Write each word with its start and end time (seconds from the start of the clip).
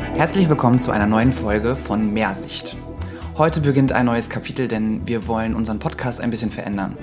Herzlich 0.00 0.48
willkommen 0.48 0.78
zu 0.78 0.90
einer 0.90 1.06
neuen 1.06 1.32
Folge 1.32 1.76
von 1.76 2.12
Mehrsicht. 2.12 2.76
Heute 3.38 3.60
beginnt 3.60 3.92
ein 3.92 4.06
neues 4.06 4.28
Kapitel, 4.28 4.68
denn 4.68 5.06
wir 5.06 5.26
wollen 5.26 5.54
unseren 5.54 5.78
Podcast 5.78 6.20
ein 6.20 6.30
bisschen 6.30 6.50
verändern. 6.50 6.98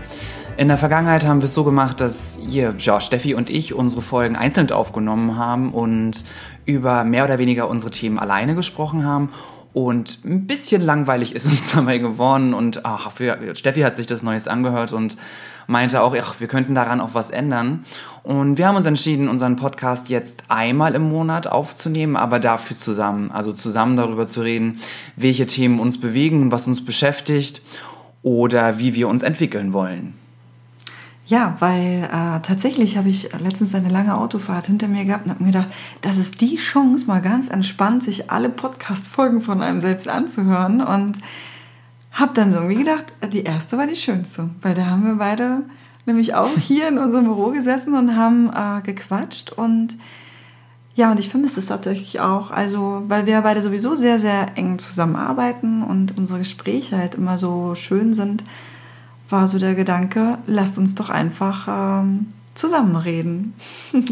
In 0.58 0.68
der 0.68 0.78
Vergangenheit 0.78 1.26
haben 1.26 1.40
wir 1.40 1.46
es 1.46 1.54
so 1.54 1.64
gemacht, 1.64 2.02
dass 2.02 2.38
ihr, 2.38 2.76
ja, 2.80 3.00
Steffi 3.00 3.34
und 3.34 3.50
ich, 3.50 3.74
unsere 3.74 4.02
Folgen 4.02 4.36
einzeln 4.36 4.72
aufgenommen 4.72 5.38
haben 5.38 5.72
und 5.72 6.26
über 6.66 7.04
mehr 7.04 7.24
oder 7.24 7.40
weniger 7.40 7.70
unsere 7.70 7.92
Themen 7.92 8.20
alleine 8.20 8.56
gesprochen 8.56 9.06
haben. 9.06 9.30
Und 9.74 10.26
ein 10.26 10.48
bisschen 10.48 10.82
langweilig 10.82 11.36
ist 11.36 11.46
uns 11.52 11.72
dabei 11.72 12.00
geworden. 12.00 12.54
Und 12.54 12.86
ach, 12.86 13.12
Steffi 13.54 13.82
hat 13.82 13.96
sich 13.96 14.08
das 14.08 14.24
Neues 14.24 14.48
angehört 14.48 14.94
und 14.94 15.18
meinte 15.68 16.02
auch, 16.02 16.16
ach, 16.20 16.40
wir 16.40 16.48
könnten 16.48 16.74
daran 16.74 17.02
auch 17.02 17.14
was 17.14 17.30
ändern. 17.30 17.84
Und 18.24 18.58
wir 18.58 18.68
haben 18.68 18.76
uns 18.76 18.86
entschieden, 18.86 19.30
unseren 19.30 19.56
Podcast 19.56 20.10
jetzt 20.10 20.44
einmal 20.48 20.96
im 20.96 21.08
Monat 21.08 21.48
aufzunehmen, 21.48 22.18
aber 22.18 22.40
dafür 22.40 22.76
zusammen. 22.76 23.32
Also 23.32 23.54
zusammen 23.54 23.96
darüber 23.96 24.28
zu 24.28 24.42
reden, 24.42 24.80
welche 25.16 25.46
Themen 25.46 25.80
uns 25.80 26.00
bewegen, 26.00 26.52
was 26.52 26.68
uns 26.68 26.84
beschäftigt 26.84 27.62
oder 28.24 28.80
wie 28.80 28.96
wir 28.96 29.08
uns 29.08 29.24
entwickeln 29.24 29.74
wollen. 29.74 30.14
Ja, 31.28 31.58
weil 31.60 32.04
äh, 32.06 32.40
tatsächlich 32.42 32.96
habe 32.96 33.10
ich 33.10 33.30
letztens 33.38 33.76
eine 33.76 33.90
lange 33.90 34.18
Autofahrt 34.18 34.68
hinter 34.68 34.88
mir 34.88 35.04
gehabt 35.04 35.26
und 35.26 35.32
habe 35.32 35.44
mir 35.44 35.52
gedacht, 35.52 35.68
das 36.00 36.16
ist 36.16 36.40
die 36.40 36.56
Chance, 36.56 37.06
mal 37.06 37.22
ganz 37.22 37.50
entspannt 37.50 38.02
sich 38.04 38.32
alle 38.32 38.50
Podcast-Folgen 38.50 39.42
von 39.42 39.62
einem 39.62 39.82
selbst 39.82 40.08
anzuhören. 40.08 40.82
Und 40.82 41.18
habe 42.12 42.34
dann 42.34 42.52
so 42.52 42.58
irgendwie 42.58 42.84
gedacht, 42.84 43.06
die 43.32 43.44
erste 43.44 43.78
war 43.78 43.88
die 43.88 43.96
schönste, 43.96 44.50
weil 44.62 44.74
da 44.74 44.88
haben 44.88 45.06
wir 45.06 45.16
beide 45.16 45.64
nämlich 46.06 46.36
auch 46.36 46.58
hier 46.58 46.88
in 46.88 46.98
unserem 46.98 47.26
Büro 47.26 47.52
gesessen 47.52 47.94
und 47.96 48.16
haben 48.16 48.50
äh, 48.54 48.82
gequatscht 48.82 49.52
und 49.52 49.98
ja, 50.96 51.12
und 51.12 51.20
ich 51.20 51.30
vermisse 51.30 51.60
es 51.60 51.68
tatsächlich 51.68 52.20
auch. 52.22 52.50
Also, 52.50 53.04
weil 53.08 53.28
wir 53.28 53.40
beide 53.42 53.62
sowieso 53.62 53.94
sehr, 53.94 54.20
sehr 54.20 54.58
eng 54.58 54.80
zusammenarbeiten 54.80 55.84
und 55.84 56.18
unsere 56.18 56.40
Gespräche 56.40 56.98
halt 56.98 57.14
immer 57.14 57.38
so 57.38 57.76
schön 57.76 58.16
sind 58.16 58.44
war 59.30 59.48
so 59.48 59.60
der 59.60 59.76
Gedanke, 59.76 60.38
lasst 60.48 60.78
uns 60.78 60.96
doch 60.96 61.10
einfach 61.10 61.68
ähm, 62.02 62.34
zusammenreden. 62.54 63.54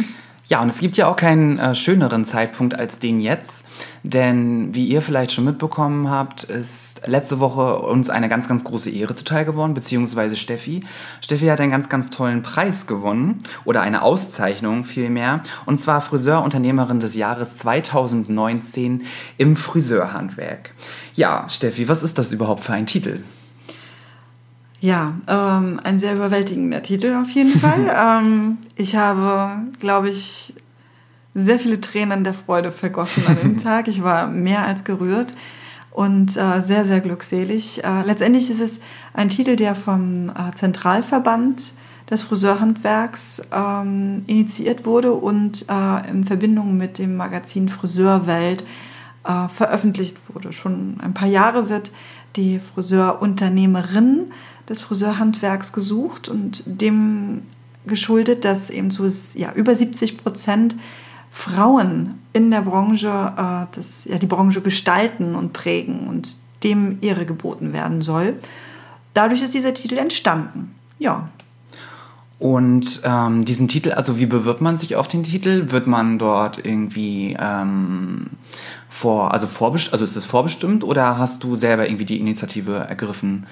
Ja, 0.47 0.61
und 0.61 0.69
es 0.69 0.77
gibt 0.77 0.95
ja 0.95 1.07
auch 1.07 1.15
keinen 1.15 1.57
äh, 1.57 1.73
schöneren 1.73 2.23
Zeitpunkt 2.23 2.75
als 2.75 2.99
den 2.99 3.19
jetzt, 3.19 3.65
denn 4.03 4.75
wie 4.75 4.85
ihr 4.85 5.01
vielleicht 5.01 5.31
schon 5.31 5.43
mitbekommen 5.43 6.11
habt, 6.11 6.43
ist 6.43 6.94
letzte 7.05 7.39
Woche 7.39 7.79
uns 7.79 8.09
eine 8.09 8.29
ganz, 8.29 8.47
ganz 8.47 8.63
große 8.63 8.89
Ehre 8.89 9.15
zuteil 9.15 9.45
geworden, 9.45 9.73
beziehungsweise 9.73 10.37
Steffi. 10.37 10.81
Steffi 11.21 11.47
hat 11.47 11.59
einen 11.59 11.71
ganz, 11.71 11.89
ganz 11.89 12.09
tollen 12.09 12.41
Preis 12.41 12.87
gewonnen 12.87 13.37
oder 13.63 13.81
eine 13.81 14.01
Auszeichnung 14.01 14.83
vielmehr, 14.83 15.41
und 15.65 15.79
zwar 15.79 16.01
Friseurunternehmerin 16.01 16.99
des 16.99 17.15
Jahres 17.15 17.57
2019 17.57 19.03
im 19.37 19.55
Friseurhandwerk. 19.55 20.71
Ja, 21.13 21.47
Steffi, 21.49 21.89
was 21.89 22.03
ist 22.03 22.17
das 22.17 22.31
überhaupt 22.31 22.63
für 22.63 22.73
ein 22.73 22.85
Titel? 22.85 23.23
Ja, 24.79 25.13
ähm, 25.27 25.79
ein 25.83 25.99
sehr 25.99 26.13
überwältigender 26.13 26.83
Titel 26.83 27.15
auf 27.21 27.29
jeden 27.29 27.59
Fall. 27.59 27.91
ähm, 27.95 28.57
ich 28.75 28.95
habe, 28.95 29.63
glaube 29.79 30.09
ich, 30.09 30.53
sehr 31.33 31.59
viele 31.59 31.81
Tränen 31.81 32.23
der 32.23 32.33
Freude 32.33 32.71
vergossen 32.71 33.23
an 33.27 33.35
dem 33.35 33.57
Tag. 33.63 33.87
Ich 33.87 34.03
war 34.03 34.27
mehr 34.27 34.65
als 34.65 34.83
gerührt 34.83 35.33
und 35.95 36.35
äh, 36.35 36.59
sehr, 36.61 36.83
sehr 36.83 36.99
glückselig. 36.99 37.81
Äh, 37.83 38.03
letztendlich 38.05 38.49
ist 38.49 38.59
es 38.59 38.81
ein 39.13 39.29
Titel, 39.29 39.55
der 39.55 39.75
vom 39.75 40.29
äh, 40.29 40.53
Zentralverband 40.53 41.73
des 42.09 42.21
Friseurhandwerks 42.21 43.41
ähm, 43.53 44.23
initiiert 44.27 44.85
wurde 44.85 45.13
und 45.13 45.65
äh, 45.69 46.09
in 46.09 46.25
Verbindung 46.25 46.75
mit 46.75 46.99
dem 46.99 47.15
Magazin 47.15 47.69
Friseurwelt 47.69 48.65
äh, 49.23 49.47
veröffentlicht 49.47 50.17
wurde. 50.27 50.51
Schon 50.51 50.97
ein 51.01 51.13
paar 51.13 51.29
Jahre 51.29 51.69
wird 51.69 51.93
die 52.35 52.59
Friseurunternehmerin 52.59 54.31
des 54.67 54.81
Friseurhandwerks 54.81 55.71
gesucht 55.71 56.27
und 56.27 56.63
dem 56.65 57.43
geschuldet, 57.87 58.43
dass 58.43 58.69
eben 58.69 58.91
so 58.91 59.07
ja, 59.39 59.53
über 59.53 59.73
70 59.73 60.17
Prozent 60.17 60.75
Frauen 61.35 62.21
in 62.31 62.49
der 62.49 62.61
Branche 62.61 63.09
äh, 63.09 63.75
das, 63.75 64.05
ja, 64.05 64.17
die 64.17 64.25
Branche 64.25 64.61
gestalten 64.61 65.35
und 65.35 65.51
prägen 65.51 66.07
und 66.07 66.37
dem 66.63 66.99
Ehre 67.01 67.25
geboten 67.25 67.73
werden 67.73 68.01
soll. 68.01 68.39
Dadurch 69.13 69.43
ist 69.43 69.53
dieser 69.53 69.73
Titel 69.73 69.97
entstanden. 69.97 70.73
Ja. 70.97 71.27
Und 72.39 73.01
ähm, 73.03 73.43
diesen 73.43 73.67
Titel, 73.67 73.91
also 73.91 74.17
wie 74.17 74.25
bewirbt 74.25 74.61
man 74.61 74.77
sich 74.77 74.95
auf 74.95 75.09
den 75.09 75.23
Titel? 75.23 75.71
Wird 75.71 75.87
man 75.87 76.17
dort 76.17 76.65
irgendwie 76.65 77.35
ähm, 77.37 78.27
vor, 78.89 79.33
also 79.33 79.45
vorbestimmt, 79.45 79.93
also 79.93 80.05
ist 80.05 80.15
es 80.15 80.25
vorbestimmt 80.25 80.85
oder 80.85 81.17
hast 81.17 81.43
du 81.43 81.55
selber 81.55 81.85
irgendwie 81.85 82.05
die 82.05 82.19
Initiative 82.19 82.75
ergriffen? 82.75 83.45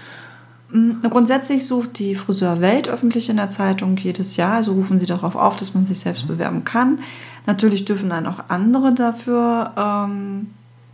Mm, 0.72 1.02
grundsätzlich 1.10 1.66
sucht 1.66 2.00
die 2.00 2.16
Friseur 2.16 2.62
Welt 2.62 2.88
öffentlich 2.88 3.30
in 3.30 3.38
der 3.38 3.50
Zeitung 3.50 3.98
jedes 3.98 4.38
Jahr, 4.38 4.54
also 4.54 4.72
rufen 4.72 5.00
sie 5.00 5.06
darauf 5.06 5.36
auf, 5.36 5.58
dass 5.58 5.74
man 5.74 5.86
sich 5.86 6.00
selbst 6.00 6.28
bewerben 6.28 6.64
kann. 6.64 7.00
Natürlich 7.46 7.86
dürfen 7.86 8.10
dann 8.10 8.26
auch 8.26 8.46
andere 8.48 8.94
dafür 8.94 9.74
ähm, 9.78 10.54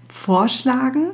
vorschlagen. 0.10 1.08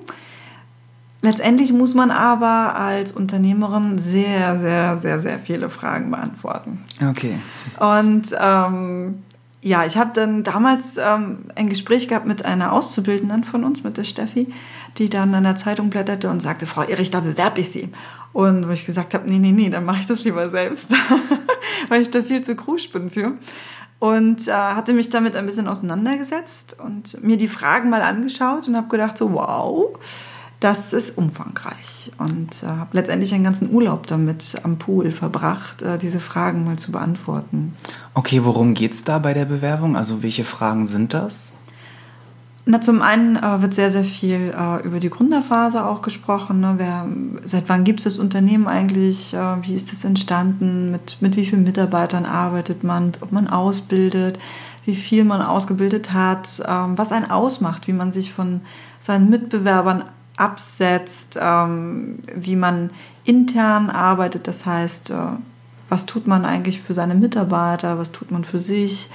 Letztendlich 1.22 1.73
muss 1.73 1.94
man 1.94 2.12
aber 2.12 2.75
als 2.75 3.12
Unternehmerin 3.12 3.97
sehr, 3.97 4.59
sehr, 4.59 4.97
sehr, 5.00 5.19
sehr 5.19 5.40
viele 5.40 5.69
Fragen 5.69 6.12
beantworten. 6.12 6.85
Okay. 7.01 7.40
Und 7.79 8.28
ähm, 8.40 9.23
ja, 9.62 9.84
ich 9.84 9.97
habe 9.97 10.12
dann 10.13 10.44
damals 10.44 10.97
ähm, 10.97 11.40
ein 11.56 11.69
Gespräch 11.69 12.07
gehabt 12.07 12.28
mit 12.28 12.46
einer 12.46 12.72
Auszubildenden 12.72 13.44
von 13.44 13.63
uns, 13.63 13.84
mit 13.84 13.97
der 13.97 14.03
Steffi, 14.03 14.53
die 15.00 15.09
dann 15.09 15.34
in 15.34 15.44
der 15.44 15.56
Zeitung 15.56 15.90
blätterte 15.90 16.29
und 16.29 16.41
sagte, 16.41 16.67
Frau 16.67 16.84
Erich, 16.84 17.09
da 17.09 17.22
bewerbe 17.22 17.62
ich 17.62 17.72
Sie. 17.72 17.90
Und 18.31 18.67
wo 18.67 18.72
ich 18.72 18.85
gesagt 18.85 19.16
habe, 19.16 19.28
nee, 19.28 19.40
nee, 19.40 19.52
nee, 19.52 19.72
dann 19.72 19.84
mache 19.84 20.02
ich 20.02 20.06
das 20.06 20.23
lieber 20.23 20.52
selbst, 20.52 20.94
weil 21.88 22.03
ich 22.03 22.12
da 22.12 22.22
viel 22.22 22.44
zu 22.44 22.56
krusch 22.56 22.91
bin 22.91 23.09
für. 23.09 23.34
Und 24.05 24.47
äh, 24.47 24.51
hatte 24.51 24.93
mich 24.93 25.09
damit 25.09 25.35
ein 25.35 25.47
bisschen 25.47 25.67
auseinandergesetzt 25.67 26.77
und 26.79 27.23
mir 27.23 27.38
die 27.38 27.47
Fragen 27.47 27.89
mal 27.89 28.03
angeschaut 28.03 28.67
und 28.67 28.77
habe 28.77 28.88
gedacht, 28.88 29.17
so 29.17 29.33
wow, 29.33 29.97
das 30.59 30.93
ist 30.93 31.17
umfangreich. 31.17 32.11
Und 32.19 32.61
äh, 32.61 32.67
habe 32.67 32.91
letztendlich 32.91 33.33
einen 33.33 33.43
ganzen 33.43 33.73
Urlaub 33.73 34.05
damit 34.05 34.57
am 34.61 34.77
Pool 34.77 35.09
verbracht, 35.09 35.81
äh, 35.81 35.97
diese 35.97 36.19
Fragen 36.19 36.66
mal 36.66 36.77
zu 36.77 36.91
beantworten. 36.91 37.73
Okay, 38.13 38.45
worum 38.45 38.75
geht 38.75 38.93
es 38.93 39.03
da 39.05 39.17
bei 39.17 39.33
der 39.33 39.45
Bewerbung? 39.45 39.97
Also 39.97 40.22
welche 40.22 40.45
Fragen 40.45 40.85
sind 40.85 41.16
das? 41.16 41.53
Na, 42.68 42.81
zum 42.81 43.03
einen 43.03 43.36
äh, 43.36 43.62
wird 43.62 43.76
sehr, 43.76 43.92
sehr 43.92 44.03
viel 44.03 44.52
äh, 44.58 44.84
über 44.84 45.00
die 45.00 45.12
Gründerphase 45.12 45.86
auch 45.86 46.02
gesprochen. 46.02 46.62
Ne? 46.62 46.74
Wer, 46.78 47.06
seit 47.44 47.70
wann 47.70 47.84
gibt 47.84 48.00
es 48.00 48.06
das 48.06 48.18
Unternehmen 48.18 48.68
eigentlich? 48.68 49.36
Äh, 49.36 49.62
wie 49.62 49.76
ist 49.76 49.94
es 49.94 50.03
entstanden? 50.03 50.92
Mit, 50.92 51.18
mit 51.22 51.36
wie 51.36 51.46
vielen 51.46 51.64
Mitarbeitern 51.64 52.26
arbeitet 52.26 52.84
man? 52.84 53.12
Ob 53.22 53.31
man 53.31 53.48
ausbildet? 53.48 54.40
Wie 54.84 54.96
viel 54.96 55.26
man 55.26 55.44
ausgebildet 55.44 56.12
hat? 56.12 56.64
Ähm, 56.68 56.98
was 56.98 57.12
einen 57.12 57.30
ausmacht? 57.30 57.88
Wie 57.88 57.94
man 57.94 58.12
sich 58.12 58.34
von 58.34 58.62
seinen 59.00 59.30
Mitbewerbern 59.30 60.03
absetzt, 60.36 61.38
ähm, 61.40 62.18
wie 62.36 62.56
man 62.56 62.90
intern 63.26 63.92
arbeitet. 63.92 64.47
Das 64.47 64.66
heißt, 64.66 65.12
äh, 65.12 65.16
was 65.90 66.08
tut 66.08 66.26
man 66.26 66.46
eigentlich 66.46 66.82
für 66.82 66.96
seine 66.96 67.14
Mitarbeiter, 67.14 68.00
was 68.00 68.12
tut 68.12 68.32
man 68.32 68.44
für 68.44 68.59
sich, 68.59 69.12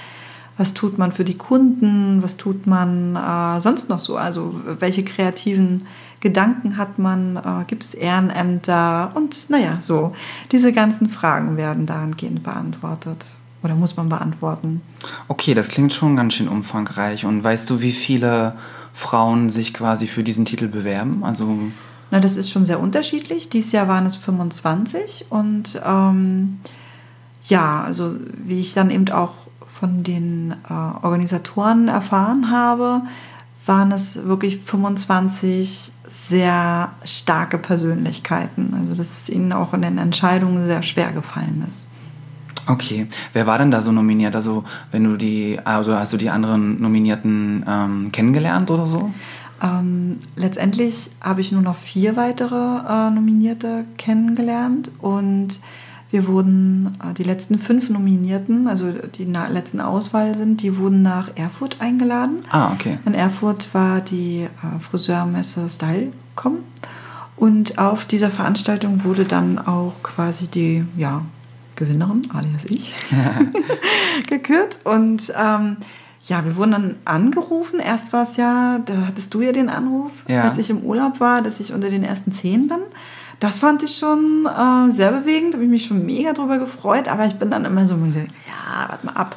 was 0.57 0.73
tut 0.73 0.97
man 0.97 1.11
für 1.11 1.23
die 1.23 1.37
Kunden, 1.37 2.21
was 2.21 2.37
tut 2.37 2.67
man 2.67 3.15
äh, 3.15 3.61
sonst 3.61 3.89
noch 3.89 3.99
so, 3.99 4.17
also 4.17 4.53
welche 4.79 5.03
kreativen 5.03 5.83
Gedanken 6.19 6.77
hat 6.77 6.99
man, 6.99 7.37
äh, 7.37 7.65
gibt 7.65 7.83
es 7.83 7.93
Ehrenämter 7.93 9.11
und 9.15 9.49
naja, 9.49 9.79
so 9.81 10.13
diese 10.51 10.71
ganzen 10.71 11.09
Fragen 11.09 11.57
werden 11.57 11.85
dahingehend 11.85 12.43
beantwortet 12.43 13.25
oder 13.63 13.75
muss 13.75 13.97
man 13.97 14.09
beantworten. 14.09 14.81
Okay, 15.27 15.53
das 15.53 15.67
klingt 15.69 15.93
schon 15.93 16.15
ganz 16.15 16.33
schön 16.33 16.47
umfangreich. 16.47 17.25
Und 17.25 17.43
weißt 17.43 17.69
du, 17.69 17.81
wie 17.81 17.91
viele 17.91 18.55
Frauen 18.93 19.49
sich 19.49 19.73
quasi 19.73 20.07
für 20.07 20.23
diesen 20.23 20.45
Titel 20.45 20.67
bewerben? 20.67 21.23
Also 21.23 21.57
Na, 22.09 22.19
das 22.19 22.37
ist 22.37 22.49
schon 22.49 22.65
sehr 22.65 22.79
unterschiedlich. 22.79 23.49
Dieses 23.49 23.71
Jahr 23.71 23.87
waren 23.87 24.05
es 24.05 24.15
25 24.15 25.27
und 25.29 25.79
ähm, 25.85 26.59
ja, 27.45 27.83
also 27.83 28.15
wie 28.45 28.59
ich 28.59 28.73
dann 28.73 28.89
eben 28.89 29.09
auch 29.09 29.33
von 29.81 30.03
den 30.03 30.53
äh, 30.69 30.73
Organisatoren 30.73 31.87
erfahren 31.87 32.51
habe, 32.51 33.01
waren 33.65 33.91
es 33.91 34.15
wirklich 34.15 34.59
25 34.59 35.91
sehr 36.07 36.91
starke 37.03 37.57
Persönlichkeiten. 37.57 38.75
Also 38.77 38.93
dass 38.93 39.23
es 39.23 39.29
ihnen 39.29 39.51
auch 39.51 39.73
in 39.73 39.81
den 39.81 39.97
Entscheidungen 39.97 40.63
sehr 40.67 40.83
schwer 40.83 41.11
gefallen 41.11 41.65
ist. 41.67 41.89
Okay, 42.67 43.07
wer 43.33 43.47
war 43.47 43.57
denn 43.57 43.71
da 43.71 43.81
so 43.81 43.91
nominiert? 43.91 44.35
Also 44.35 44.63
wenn 44.91 45.03
du 45.03 45.17
die, 45.17 45.59
also 45.63 45.95
hast 45.95 46.13
du 46.13 46.17
die 46.17 46.29
anderen 46.29 46.79
Nominierten 46.79 47.65
ähm, 47.67 48.11
kennengelernt 48.11 48.69
oder 48.69 48.85
so? 48.85 49.11
Ähm, 49.63 50.19
letztendlich 50.35 51.09
habe 51.21 51.41
ich 51.41 51.51
nur 51.51 51.63
noch 51.63 51.75
vier 51.75 52.15
weitere 52.15 52.55
äh, 52.55 53.09
Nominierte 53.09 53.85
kennengelernt 53.97 54.91
und 54.99 55.59
Wir 56.11 56.27
wurden, 56.27 56.97
äh, 57.01 57.13
die 57.13 57.23
letzten 57.23 57.57
fünf 57.57 57.89
Nominierten, 57.89 58.67
also 58.67 58.91
die 58.91 59.23
letzten 59.23 59.79
Auswahl 59.79 60.35
sind, 60.35 60.61
die 60.61 60.77
wurden 60.77 61.01
nach 61.01 61.29
Erfurt 61.35 61.77
eingeladen. 61.79 62.43
Ah, 62.51 62.73
okay. 62.73 62.99
In 63.05 63.13
Erfurt 63.13 63.73
war 63.73 64.01
die 64.01 64.43
äh, 64.43 64.79
Friseurmesse 64.79 65.69
Stylecom. 65.69 66.59
Und 67.37 67.79
auf 67.79 68.05
dieser 68.05 68.29
Veranstaltung 68.29 69.03
wurde 69.03 69.25
dann 69.25 69.57
auch 69.57 69.93
quasi 70.03 70.47
die 70.47 70.85
ja, 70.97 71.23
Gewinnerin, 71.75 72.27
alias 72.33 72.65
ich, 72.65 72.93
gekürt. 74.27 74.79
Und 74.83 75.33
ähm, 75.35 75.77
ja, 76.25 76.45
wir 76.45 76.55
wurden 76.55 76.71
dann 76.71 76.95
angerufen. 77.05 77.79
Erst 77.79 78.13
war 78.13 78.23
es 78.23 78.35
ja, 78.35 78.79
da 78.85 79.07
hattest 79.07 79.33
du 79.33 79.41
ja 79.41 79.53
den 79.53 79.69
Anruf, 79.69 80.11
ja. 80.27 80.43
als 80.43 80.57
ich 80.57 80.69
im 80.69 80.83
Urlaub 80.83 81.19
war, 81.19 81.41
dass 81.41 81.59
ich 81.59 81.73
unter 81.73 81.89
den 81.89 82.03
ersten 82.03 82.31
zehn 82.31 82.67
bin. 82.67 82.79
Das 83.41 83.57
fand 83.57 83.81
ich 83.81 83.97
schon 83.97 84.45
äh, 84.45 84.91
sehr 84.91 85.11
bewegend, 85.11 85.55
habe 85.55 85.63
ich 85.63 85.69
mich 85.69 85.85
schon 85.87 86.05
mega 86.05 86.31
drüber 86.31 86.59
gefreut, 86.59 87.07
aber 87.07 87.25
ich 87.25 87.33
bin 87.37 87.49
dann 87.49 87.65
immer 87.65 87.87
so, 87.87 87.95
ja, 87.95 88.87
warte 88.87 89.03
mal 89.03 89.13
ab. 89.13 89.35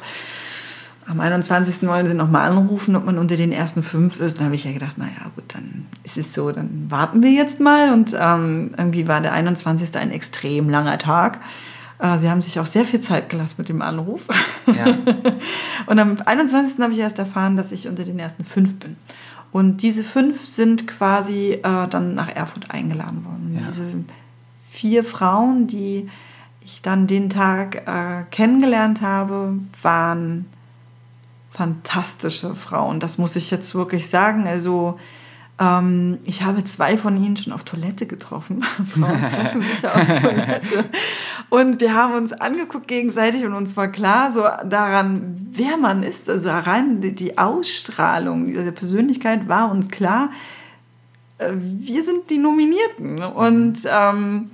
Am 1.07 1.19
21. 1.19 1.81
wollen 1.87 2.07
sie 2.07 2.13
nochmal 2.13 2.51
anrufen, 2.51 2.95
ob 2.95 3.05
man 3.05 3.17
unter 3.17 3.35
den 3.35 3.51
ersten 3.51 3.81
fünf 3.81 4.19
ist. 4.19 4.39
Da 4.39 4.45
habe 4.45 4.53
ich 4.53 4.63
ja 4.63 4.71
gedacht, 4.73 4.99
naja, 4.99 5.31
gut, 5.33 5.45
dann 5.55 5.87
ist 6.03 6.17
es 6.17 6.35
so, 6.35 6.51
dann 6.51 6.85
warten 6.89 7.23
wir 7.23 7.31
jetzt 7.31 7.59
mal. 7.59 7.93
Und 7.93 8.15
ähm, 8.19 8.75
irgendwie 8.77 9.07
war 9.07 9.21
der 9.21 9.33
21. 9.33 9.97
ein 9.97 10.11
extrem 10.11 10.69
langer 10.69 10.99
Tag. 10.99 11.39
Äh, 11.97 12.19
sie 12.19 12.29
haben 12.29 12.41
sich 12.43 12.59
auch 12.59 12.67
sehr 12.67 12.85
viel 12.85 13.01
Zeit 13.01 13.29
gelassen 13.29 13.55
mit 13.57 13.69
dem 13.69 13.81
Anruf. 13.81 14.27
Ja. 14.67 14.85
und 15.87 15.99
am 15.99 16.17
21. 16.23 16.79
habe 16.79 16.93
ich 16.93 16.99
erst 16.99 17.17
erfahren, 17.17 17.57
dass 17.57 17.71
ich 17.71 17.87
unter 17.87 18.03
den 18.03 18.19
ersten 18.19 18.45
fünf 18.45 18.77
bin. 18.77 18.97
Und 19.55 19.83
diese 19.83 20.03
fünf 20.03 20.45
sind 20.45 20.85
quasi 20.85 21.51
äh, 21.53 21.87
dann 21.87 22.13
nach 22.13 22.27
Erfurt 22.27 22.71
eingeladen 22.71 23.23
worden. 23.23 23.57
Ja. 23.57 23.65
Diese 23.65 23.85
vier 24.69 25.01
Frauen, 25.05 25.65
die 25.65 26.09
ich 26.59 26.81
dann 26.81 27.07
den 27.07 27.29
Tag 27.29 27.87
äh, 27.87 28.25
kennengelernt 28.31 28.99
habe, 28.99 29.53
waren 29.81 30.47
fantastische 31.51 32.53
Frauen. 32.53 32.99
Das 32.99 33.17
muss 33.17 33.37
ich 33.37 33.49
jetzt 33.49 33.73
wirklich 33.75 34.09
sagen. 34.09 34.45
Also 34.45 34.99
ähm, 35.57 36.17
ich 36.25 36.43
habe 36.43 36.65
zwei 36.65 36.97
von 36.97 37.15
ihnen 37.23 37.37
schon 37.37 37.53
auf 37.53 37.63
Toilette 37.63 38.07
getroffen. 38.07 38.61
Frauen 38.93 39.23
treffen 39.23 39.61
sich 39.61 39.87
auf 39.87 40.19
Toilette. 40.21 40.85
Und 41.49 41.79
wir 41.79 41.93
haben 41.93 42.13
uns 42.13 42.33
angeguckt 42.33 42.87
gegenseitig 42.87 43.45
und 43.45 43.53
uns 43.53 43.77
war 43.77 43.87
klar 43.87 44.31
so 44.31 44.41
daran, 44.41 45.47
wer 45.51 45.77
man 45.77 46.03
ist. 46.03 46.29
Also 46.29 46.49
rein 46.49 47.01
die 47.01 47.37
Ausstrahlung 47.37 48.45
dieser 48.47 48.71
Persönlichkeit 48.71 49.47
war 49.47 49.71
uns 49.71 49.89
klar. 49.89 50.31
Äh, 51.37 51.51
wir 51.55 52.03
sind 52.03 52.29
die 52.29 52.37
Nominierten 52.37 53.23
und 53.23 53.85
ähm, 53.85 54.51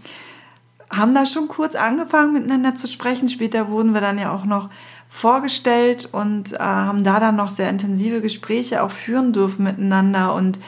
haben 0.89 1.15
da 1.15 1.25
schon 1.25 1.47
kurz 1.47 1.75
angefangen 1.75 2.33
miteinander 2.33 2.75
zu 2.75 2.87
sprechen. 2.87 3.29
Später 3.29 3.69
wurden 3.69 3.93
wir 3.93 4.01
dann 4.01 4.19
ja 4.19 4.33
auch 4.33 4.45
noch 4.45 4.69
vorgestellt 5.09 6.09
und 6.11 6.53
äh, 6.53 6.57
haben 6.59 7.03
da 7.03 7.19
dann 7.19 7.35
noch 7.35 7.49
sehr 7.49 7.69
intensive 7.69 8.21
Gespräche 8.21 8.83
auch 8.83 8.91
führen 8.91 9.33
dürfen 9.33 9.63
miteinander 9.63 10.33
und 10.33 10.59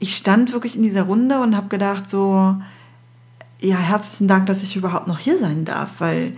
ich 0.00 0.16
stand 0.16 0.52
wirklich 0.52 0.76
in 0.76 0.82
dieser 0.82 1.02
Runde 1.02 1.38
und 1.40 1.54
habe 1.54 1.68
gedacht, 1.68 2.08
so, 2.08 2.56
ja, 3.60 3.76
herzlichen 3.76 4.28
Dank, 4.28 4.46
dass 4.46 4.62
ich 4.62 4.76
überhaupt 4.76 5.06
noch 5.06 5.18
hier 5.18 5.38
sein 5.38 5.64
darf, 5.64 5.90
weil 5.98 6.32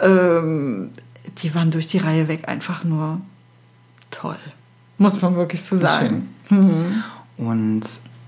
ähm, 0.00 0.90
die 1.38 1.54
waren 1.54 1.70
durch 1.70 1.88
die 1.88 1.98
Reihe 1.98 2.28
weg 2.28 2.48
einfach 2.48 2.84
nur 2.84 3.20
toll. 4.10 4.36
Muss 4.98 5.20
man 5.22 5.36
wirklich 5.36 5.62
so 5.62 5.76
sagen. 5.76 6.28
Mhm. 6.50 7.02
Und 7.38 7.82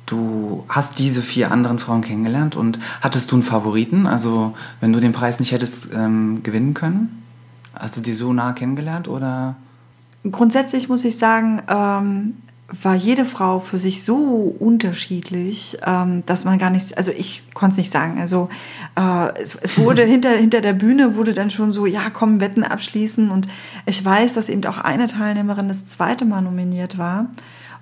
du 0.06 0.64
hast 0.68 0.98
diese 0.98 1.22
vier 1.22 1.50
anderen 1.50 1.78
Frauen 1.78 2.00
kennengelernt 2.00 2.56
und 2.56 2.78
hattest 3.00 3.30
du 3.30 3.36
einen 3.36 3.42
Favoriten? 3.42 4.06
Also, 4.06 4.54
wenn 4.80 4.92
du 4.92 5.00
den 5.00 5.12
Preis 5.12 5.40
nicht 5.40 5.52
hättest 5.52 5.90
ähm, 5.92 6.42
gewinnen 6.42 6.74
können? 6.74 7.22
Hast 7.74 7.96
du 7.96 8.00
die 8.00 8.14
so 8.14 8.32
nah 8.32 8.52
kennengelernt 8.52 9.08
oder? 9.08 9.56
Grundsätzlich 10.30 10.88
muss 10.88 11.04
ich 11.04 11.18
sagen, 11.18 11.62
ähm, 11.68 12.34
war 12.68 12.94
jede 12.94 13.24
Frau 13.24 13.60
für 13.60 13.78
sich 13.78 14.02
so 14.02 14.54
unterschiedlich, 14.58 15.76
ähm, 15.86 16.24
dass 16.24 16.44
man 16.44 16.58
gar 16.58 16.70
nicht, 16.70 16.96
also 16.96 17.10
ich 17.10 17.42
konnte 17.52 17.72
es 17.72 17.78
nicht 17.78 17.92
sagen. 17.92 18.18
Also 18.20 18.48
äh, 18.96 19.40
es, 19.40 19.78
wurde 19.78 20.02
hinter, 20.06 20.30
hinter 20.30 20.60
der 20.62 20.72
Bühne 20.72 21.14
wurde 21.14 21.34
dann 21.34 21.50
schon 21.50 21.70
so, 21.70 21.84
ja, 21.84 22.08
komm, 22.10 22.40
Wetten 22.40 22.64
abschließen. 22.64 23.30
Und 23.30 23.48
ich 23.84 24.02
weiß, 24.02 24.34
dass 24.34 24.48
eben 24.48 24.64
auch 24.64 24.78
eine 24.78 25.06
Teilnehmerin 25.06 25.68
das 25.68 25.84
zweite 25.84 26.24
Mal 26.24 26.40
nominiert 26.40 26.96
war. 26.96 27.26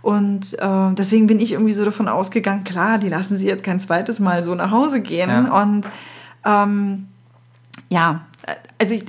Und 0.02 0.58
äh, 0.58 0.94
deswegen 0.94 1.28
bin 1.28 1.38
ich 1.38 1.52
irgendwie 1.52 1.74
so 1.74 1.84
davon 1.84 2.08
ausgegangen, 2.08 2.64
klar, 2.64 2.98
die 2.98 3.08
lassen 3.08 3.38
sie 3.38 3.46
jetzt 3.46 3.62
kein 3.62 3.78
zweites 3.78 4.18
Mal 4.18 4.42
so 4.42 4.52
nach 4.56 4.72
Hause 4.72 5.00
gehen. 5.00 5.30
Ja. 5.30 5.62
Und 5.62 5.88
ähm, 6.44 7.06
ja, 7.88 8.22
also 8.78 8.94
ich 8.94 9.04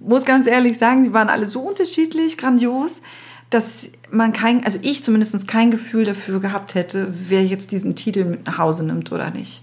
muss 0.00 0.24
ganz 0.24 0.46
ehrlich 0.46 0.78
sagen, 0.78 1.04
sie 1.04 1.12
waren 1.12 1.28
alle 1.28 1.44
so 1.44 1.60
unterschiedlich, 1.60 2.38
grandios 2.38 3.02
dass 3.50 3.90
man 4.10 4.32
kein, 4.32 4.64
also 4.64 4.78
ich 4.82 5.02
zumindest 5.02 5.46
kein 5.46 5.70
Gefühl 5.70 6.04
dafür 6.04 6.40
gehabt 6.40 6.74
hätte, 6.74 7.08
wer 7.28 7.44
jetzt 7.44 7.72
diesen 7.72 7.94
Titel 7.94 8.24
mit 8.24 8.46
nach 8.46 8.58
Hause 8.58 8.84
nimmt 8.84 9.12
oder 9.12 9.30
nicht. 9.30 9.62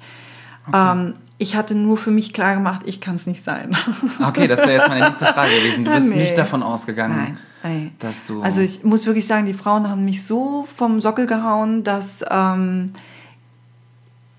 Okay. 0.67 0.91
Ähm, 0.91 1.13
ich 1.37 1.55
hatte 1.55 1.75
nur 1.75 1.97
für 1.97 2.11
mich 2.11 2.31
klar 2.31 2.53
gemacht, 2.53 2.83
ich 2.85 3.01
kann 3.01 3.15
es 3.15 3.25
nicht 3.25 3.43
sein. 3.43 3.75
Okay, 4.25 4.47
das 4.47 4.59
wäre 4.59 4.73
jetzt 4.73 4.87
meine 4.87 5.05
nächste 5.05 5.25
Frage 5.25 5.51
gewesen. 5.51 5.83
Du 5.83 5.91
bist 5.95 6.07
nee. 6.07 6.15
nicht 6.15 6.37
davon 6.37 6.63
ausgegangen, 6.63 7.17
nein, 7.17 7.37
nein. 7.63 7.91
dass 7.99 8.25
du. 8.25 8.41
Also 8.41 8.61
ich 8.61 8.83
muss 8.83 9.05
wirklich 9.05 9.27
sagen, 9.27 9.45
die 9.45 9.53
Frauen 9.53 9.89
haben 9.89 10.05
mich 10.05 10.25
so 10.25 10.67
vom 10.73 11.01
Sockel 11.01 11.25
gehauen, 11.25 11.83
dass 11.83 12.23
ähm, 12.29 12.93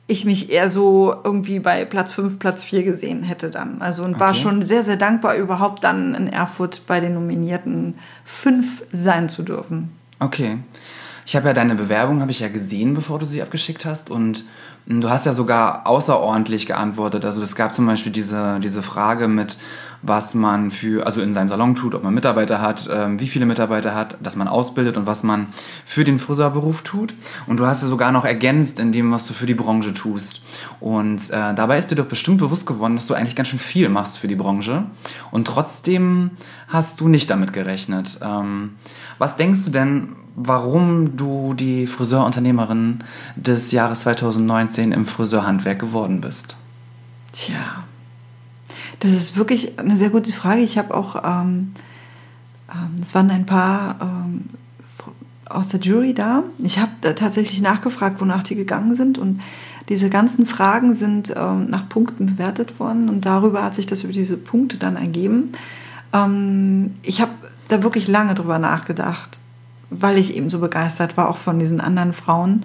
ich 0.06 0.24
mich 0.24 0.50
eher 0.50 0.68
so 0.68 1.14
irgendwie 1.24 1.60
bei 1.60 1.84
Platz 1.84 2.12
5, 2.12 2.38
Platz 2.38 2.62
4 2.64 2.82
gesehen 2.82 3.22
hätte 3.22 3.50
dann. 3.50 3.80
Also 3.80 4.04
und 4.04 4.12
okay. 4.12 4.20
war 4.20 4.34
schon 4.34 4.62
sehr, 4.62 4.82
sehr 4.82 4.96
dankbar, 4.96 5.36
überhaupt 5.36 5.82
dann 5.84 6.14
in 6.14 6.28
Erfurt 6.28 6.82
bei 6.86 7.00
den 7.00 7.14
Nominierten 7.14 7.94
fünf 8.24 8.84
sein 8.92 9.28
zu 9.28 9.42
dürfen. 9.42 9.90
Okay. 10.20 10.58
Ich 11.26 11.36
habe 11.36 11.48
ja 11.48 11.54
deine 11.54 11.74
Bewerbung, 11.74 12.20
habe 12.20 12.30
ich 12.30 12.40
ja 12.40 12.48
gesehen, 12.48 12.92
bevor 12.92 13.18
du 13.18 13.24
sie 13.24 13.40
abgeschickt 13.40 13.86
hast 13.86 14.10
und 14.10 14.44
hm, 14.86 15.00
du 15.00 15.08
hast 15.08 15.24
ja 15.24 15.32
sogar 15.32 15.86
außerordentlich 15.86 16.66
geantwortet. 16.66 17.24
Also 17.24 17.40
es 17.40 17.56
gab 17.56 17.74
zum 17.74 17.86
Beispiel 17.86 18.12
diese, 18.12 18.60
diese 18.60 18.82
Frage 18.82 19.26
mit, 19.26 19.56
was 20.06 20.34
man 20.34 20.70
für, 20.70 21.06
also 21.06 21.22
in 21.22 21.32
seinem 21.32 21.48
Salon 21.48 21.74
tut, 21.74 21.94
ob 21.94 22.02
man 22.02 22.12
Mitarbeiter 22.12 22.60
hat, 22.60 22.86
äh, 22.88 23.18
wie 23.18 23.26
viele 23.26 23.46
Mitarbeiter 23.46 23.94
hat, 23.94 24.18
dass 24.22 24.36
man 24.36 24.48
ausbildet 24.48 24.96
und 24.96 25.06
was 25.06 25.22
man 25.22 25.48
für 25.86 26.04
den 26.04 26.18
Friseurberuf 26.18 26.82
tut. 26.82 27.14
Und 27.46 27.58
du 27.58 27.66
hast 27.66 27.82
ja 27.82 27.88
sogar 27.88 28.12
noch 28.12 28.24
ergänzt 28.24 28.78
in 28.78 28.92
dem, 28.92 29.10
was 29.12 29.26
du 29.26 29.34
für 29.34 29.46
die 29.46 29.54
Branche 29.54 29.94
tust. 29.94 30.42
Und 30.80 31.30
äh, 31.30 31.54
dabei 31.54 31.78
ist 31.78 31.90
dir 31.90 31.96
doch 31.96 32.06
bestimmt 32.06 32.38
bewusst 32.38 32.66
geworden, 32.66 32.96
dass 32.96 33.06
du 33.06 33.14
eigentlich 33.14 33.36
ganz 33.36 33.48
schön 33.48 33.58
viel 33.58 33.88
machst 33.88 34.18
für 34.18 34.28
die 34.28 34.36
Branche. 34.36 34.84
Und 35.30 35.46
trotzdem 35.46 36.30
hast 36.68 37.00
du 37.00 37.08
nicht 37.08 37.30
damit 37.30 37.52
gerechnet. 37.52 38.18
Ähm, 38.22 38.74
was 39.18 39.36
denkst 39.36 39.64
du 39.64 39.70
denn, 39.70 40.16
warum 40.36 41.16
du 41.16 41.54
die 41.54 41.86
Friseurunternehmerin 41.86 43.04
des 43.36 43.72
Jahres 43.72 44.00
2019 44.00 44.92
im 44.92 45.06
Friseurhandwerk 45.06 45.78
geworden 45.78 46.20
bist? 46.20 46.56
Tja, 47.32 47.83
das 49.00 49.12
ist 49.12 49.36
wirklich 49.36 49.78
eine 49.78 49.96
sehr 49.96 50.10
gute 50.10 50.32
Frage. 50.32 50.62
Ich 50.62 50.78
habe 50.78 50.94
auch, 50.94 51.16
ähm, 51.24 51.72
ähm, 52.70 53.00
es 53.02 53.14
waren 53.14 53.30
ein 53.30 53.46
paar 53.46 53.96
ähm, 54.00 54.44
aus 55.46 55.68
der 55.68 55.80
Jury 55.80 56.14
da. 56.14 56.42
Ich 56.58 56.78
habe 56.78 57.14
tatsächlich 57.14 57.60
nachgefragt, 57.60 58.20
wonach 58.20 58.42
die 58.42 58.54
gegangen 58.54 58.96
sind 58.96 59.18
und 59.18 59.40
diese 59.88 60.08
ganzen 60.08 60.46
Fragen 60.46 60.94
sind 60.94 61.34
ähm, 61.36 61.68
nach 61.68 61.88
Punkten 61.88 62.26
bewertet 62.26 62.80
worden 62.80 63.08
und 63.10 63.26
darüber 63.26 63.62
hat 63.62 63.74
sich 63.74 63.86
das 63.86 64.02
über 64.02 64.12
diese 64.12 64.36
Punkte 64.36 64.78
dann 64.78 64.96
ergeben. 64.96 65.52
Ähm, 66.12 66.94
ich 67.02 67.20
habe 67.20 67.32
da 67.68 67.82
wirklich 67.82 68.08
lange 68.08 68.34
drüber 68.34 68.58
nachgedacht, 68.58 69.38
weil 69.90 70.16
ich 70.16 70.34
eben 70.34 70.48
so 70.48 70.58
begeistert 70.58 71.16
war, 71.16 71.28
auch 71.28 71.36
von 71.36 71.58
diesen 71.58 71.80
anderen 71.80 72.14
Frauen. 72.14 72.64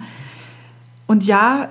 Und 1.06 1.24
ja, 1.24 1.68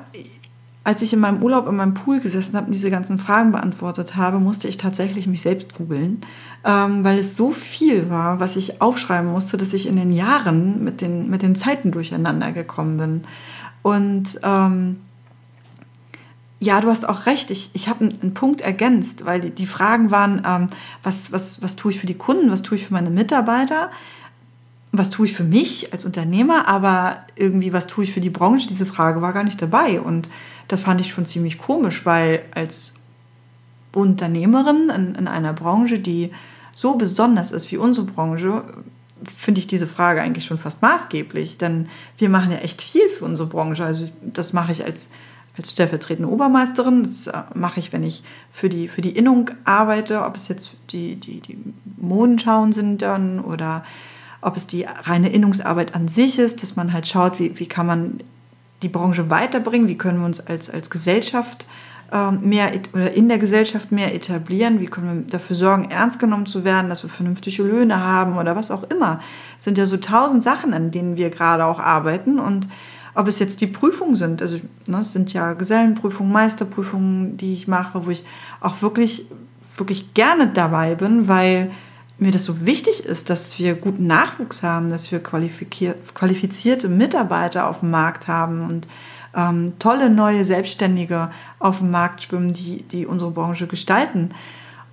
als 0.90 1.04
ich 1.04 1.14
in 1.14 1.20
meinem 1.20 1.44
Urlaub 1.44 1.68
in 1.68 1.76
meinem 1.76 1.94
Pool 1.94 2.20
gesessen 2.20 2.56
habe 2.56 2.66
und 2.66 2.74
diese 2.74 2.90
ganzen 2.90 3.20
Fragen 3.20 3.52
beantwortet 3.52 4.16
habe, 4.16 4.40
musste 4.40 4.68
ich 4.68 4.78
tatsächlich 4.78 5.28
mich 5.28 5.44
selbst 5.44 5.76
googeln, 5.76 6.22
ähm, 6.66 7.04
weil 7.04 7.20
es 7.20 7.36
so 7.36 7.52
viel 7.52 8.10
war, 8.10 8.40
was 8.40 8.56
ich 8.56 8.82
aufschreiben 8.82 9.30
musste, 9.30 9.58
dass 9.58 9.74
ich 9.74 9.88
in 9.88 9.98
den 9.98 10.10
Jahren 10.10 10.84
mit 10.84 11.02
den, 11.02 11.30
mit 11.30 11.44
den 11.44 11.56
Zeiten 11.56 11.92
durcheinander 11.92 12.54
gekommen 12.54 12.98
bin. 12.98 13.22
Und 13.84 14.40
ähm, 14.42 14.98
ja, 16.60 16.82
du 16.82 16.90
hast 16.90 17.08
auch 17.08 17.28
recht. 17.28 17.52
Ich, 17.52 17.70
ich 17.74 17.88
habe 17.88 18.06
einen, 18.06 18.34
Punkt 18.34 18.62
ergänzt, 18.62 19.28
weil 19.28 19.42
die, 19.42 19.52
die 19.52 19.68
Fragen 19.68 20.10
waren, 20.10 20.42
ähm, 20.44 20.68
was, 21.04 21.32
was, 21.32 21.62
was 21.62 21.76
tue 21.76 21.92
ich 21.92 22.00
für 22.00 22.08
die 22.08 22.18
Kunden, 22.18 22.50
was 22.50 22.64
tue 22.64 22.80
ich 22.80 22.88
für 22.88 22.94
meine 22.94 23.12
Mitarbeiter, 23.12 23.92
was 24.92 25.12
tue 25.12 25.28
ich 25.28 25.34
für 25.34 25.44
mich 25.44 25.94
als 25.94 26.04
Unternehmer, 26.04 26.68
aber 26.68 27.18
irgendwie, 27.36 27.74
was 27.74 27.86
tue 27.86 28.06
ich 28.06 28.12
für 28.12 28.22
die 28.22 28.32
Branche, 28.32 28.68
diese 28.68 28.88
Frage 28.88 29.22
war 29.22 29.34
gar 29.34 29.44
nicht 29.44 29.62
dabei. 29.62 30.02
Und 30.02 30.30
das 30.70 30.82
fand 30.82 31.02
ich 31.02 31.12
schon 31.12 31.26
ziemlich 31.26 31.58
komisch, 31.58 32.06
weil 32.06 32.46
als 32.56 32.94
Unternehmerin 33.92 34.90
in, 34.90 35.16
in 35.16 35.28
einer 35.28 35.52
Branche, 35.52 36.00
die 36.00 36.32
so 36.74 36.96
besonders 36.96 37.52
ist 37.52 37.72
wie 37.72 37.78
unsere 37.78 38.06
Branche, 38.06 38.64
finde 39.36 39.60
ich 39.60 39.68
diese 39.68 39.88
Frage 39.88 40.22
eigentlich 40.22 40.46
schon 40.46 40.60
fast 40.60 40.82
maßgeblich, 40.82 41.58
denn 41.58 41.90
wir 42.18 42.30
machen 42.30 42.52
ja 42.52 42.60
echt 42.60 42.82
viel 42.82 43.10
für 43.10 43.26
unsere 43.26 43.50
Branche. 43.50 43.84
Also 43.84 44.08
das 44.22 44.54
mache 44.54 44.72
ich 44.72 44.86
als, 44.86 45.10
als 45.58 45.72
stellvertretende 45.72 46.32
Obermeisterin. 46.32 47.04
Das 47.04 47.28
äh, 47.28 47.42
mache 47.56 47.80
ich, 47.80 47.92
wenn 47.92 48.04
ich 48.04 48.24
für 48.54 48.70
die, 48.70 48.88
für 48.88 49.02
die 49.02 49.12
Innung 49.12 49.50
arbeite, 49.66 50.24
ob 50.24 50.36
es 50.36 50.48
jetzt 50.48 50.72
die, 50.92 51.16
die, 51.16 51.42
die 51.42 51.58
Modenschauen 51.98 52.72
sind 52.72 53.02
dann 53.02 53.40
oder 53.40 53.84
ob 54.42 54.56
es 54.56 54.68
die 54.68 54.84
reine 54.84 55.30
Innungsarbeit 55.30 55.96
an 55.96 56.08
sich 56.08 56.40
ist, 56.40 56.62
dass 56.62 56.76
man 56.76 56.94
halt 56.94 57.08
schaut, 57.08 57.40
wie, 57.40 57.60
wie 57.60 57.66
kann 57.66 57.88
man 57.88 58.20
die 58.82 58.90
Branche 58.90 59.30
weiterbringen, 59.30 59.88
wie 59.88 59.98
können 59.98 60.20
wir 60.20 60.26
uns 60.26 60.46
als, 60.46 60.70
als 60.70 60.90
Gesellschaft 60.90 61.66
ähm, 62.12 62.40
mehr 62.42 62.72
oder 62.94 63.12
in 63.14 63.30
der 63.30 63.38
Gesellschaft 63.38 63.92
mehr 63.92 64.14
etablieren, 64.16 64.80
wie 64.80 64.88
können 64.88 65.26
wir 65.26 65.32
dafür 65.32 65.56
sorgen, 65.56 65.92
ernst 65.92 66.20
genommen 66.20 66.46
zu 66.46 66.64
werden, 66.64 66.90
dass 66.90 67.04
wir 67.04 67.10
vernünftige 67.10 67.64
Löhne 67.64 68.04
haben 68.04 68.38
oder 68.38 68.56
was 68.56 68.72
auch 68.72 68.84
immer. 68.84 69.20
Es 69.58 69.66
sind 69.66 69.78
ja 69.78 69.86
so 69.86 69.98
tausend 69.98 70.44
Sachen, 70.44 70.74
an 70.74 70.92
denen 70.92 71.18
wir 71.18 71.30
gerade 71.30 71.66
auch 71.66 71.80
arbeiten. 71.80 72.40
Und 72.40 72.68
ob 73.16 73.28
es 73.28 73.40
jetzt 73.40 73.62
die 73.62 73.68
Prüfungen 73.68 74.16
sind, 74.16 74.42
also 74.42 74.58
ne, 74.88 75.00
es 75.00 75.14
sind 75.14 75.34
ja 75.34 75.54
Gesellenprüfungen, 75.54 76.32
Meisterprüfungen, 76.32 77.38
die 77.38 77.54
ich 77.54 77.68
mache, 77.68 78.06
wo 78.06 78.10
ich 78.10 78.24
auch 78.62 78.82
wirklich, 78.82 79.26
wirklich 79.78 80.14
gerne 80.14 80.48
dabei 80.48 80.96
bin, 80.96 81.28
weil 81.28 81.70
mir 82.20 82.32
das 82.32 82.46
so 82.46 82.66
wichtig 82.66 83.06
ist, 83.06 83.30
dass 83.30 83.60
wir 83.60 83.76
guten 83.76 84.08
Nachwuchs 84.08 84.64
haben, 84.64 84.90
dass 84.90 85.12
wir 85.12 85.22
qualifizierte 85.22 86.90
Mitarbeiter 86.90 87.68
auf 87.70 87.80
dem 87.80 87.92
Markt 87.92 88.28
haben 88.28 88.62
und 88.62 88.88
ähm, 89.36 89.74
tolle 89.80 90.10
neue 90.10 90.44
Selbstständige 90.44 91.30
auf 91.60 91.80
dem 91.80 91.92
Markt 91.92 92.24
schwimmen, 92.24 92.54
die, 92.54 92.84
die 92.84 93.06
unsere 93.06 93.32
Branche 93.32 93.68
gestalten. 93.68 94.30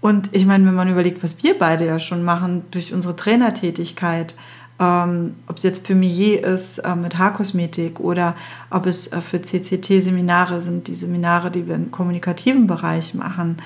Und 0.00 0.28
ich 0.32 0.46
meine, 0.46 0.66
wenn 0.66 0.74
man 0.74 0.90
überlegt, 0.90 1.22
was 1.22 1.42
wir 1.42 1.58
beide 1.58 1.86
ja 1.86 1.98
schon 1.98 2.22
machen 2.22 2.64
durch 2.70 2.92
unsere 2.92 3.16
Trainertätigkeit, 3.16 4.36
ähm, 4.78 5.36
ob 5.48 5.56
es 5.56 5.62
jetzt 5.62 5.86
für 5.86 5.94
Millet 5.94 6.44
ist 6.44 6.78
äh, 6.78 6.94
mit 6.94 7.16
Haarkosmetik 7.16 7.98
oder 7.98 8.36
ob 8.70 8.86
es 8.86 9.06
äh, 9.08 9.20
für 9.22 9.40
CCT-Seminare 9.40 10.60
sind, 10.60 10.86
die 10.88 10.94
Seminare, 10.94 11.50
die 11.50 11.66
wir 11.66 11.74
im 11.74 11.90
kommunikativen 11.90 12.66
Bereich 12.66 13.14
machen, 13.14 13.56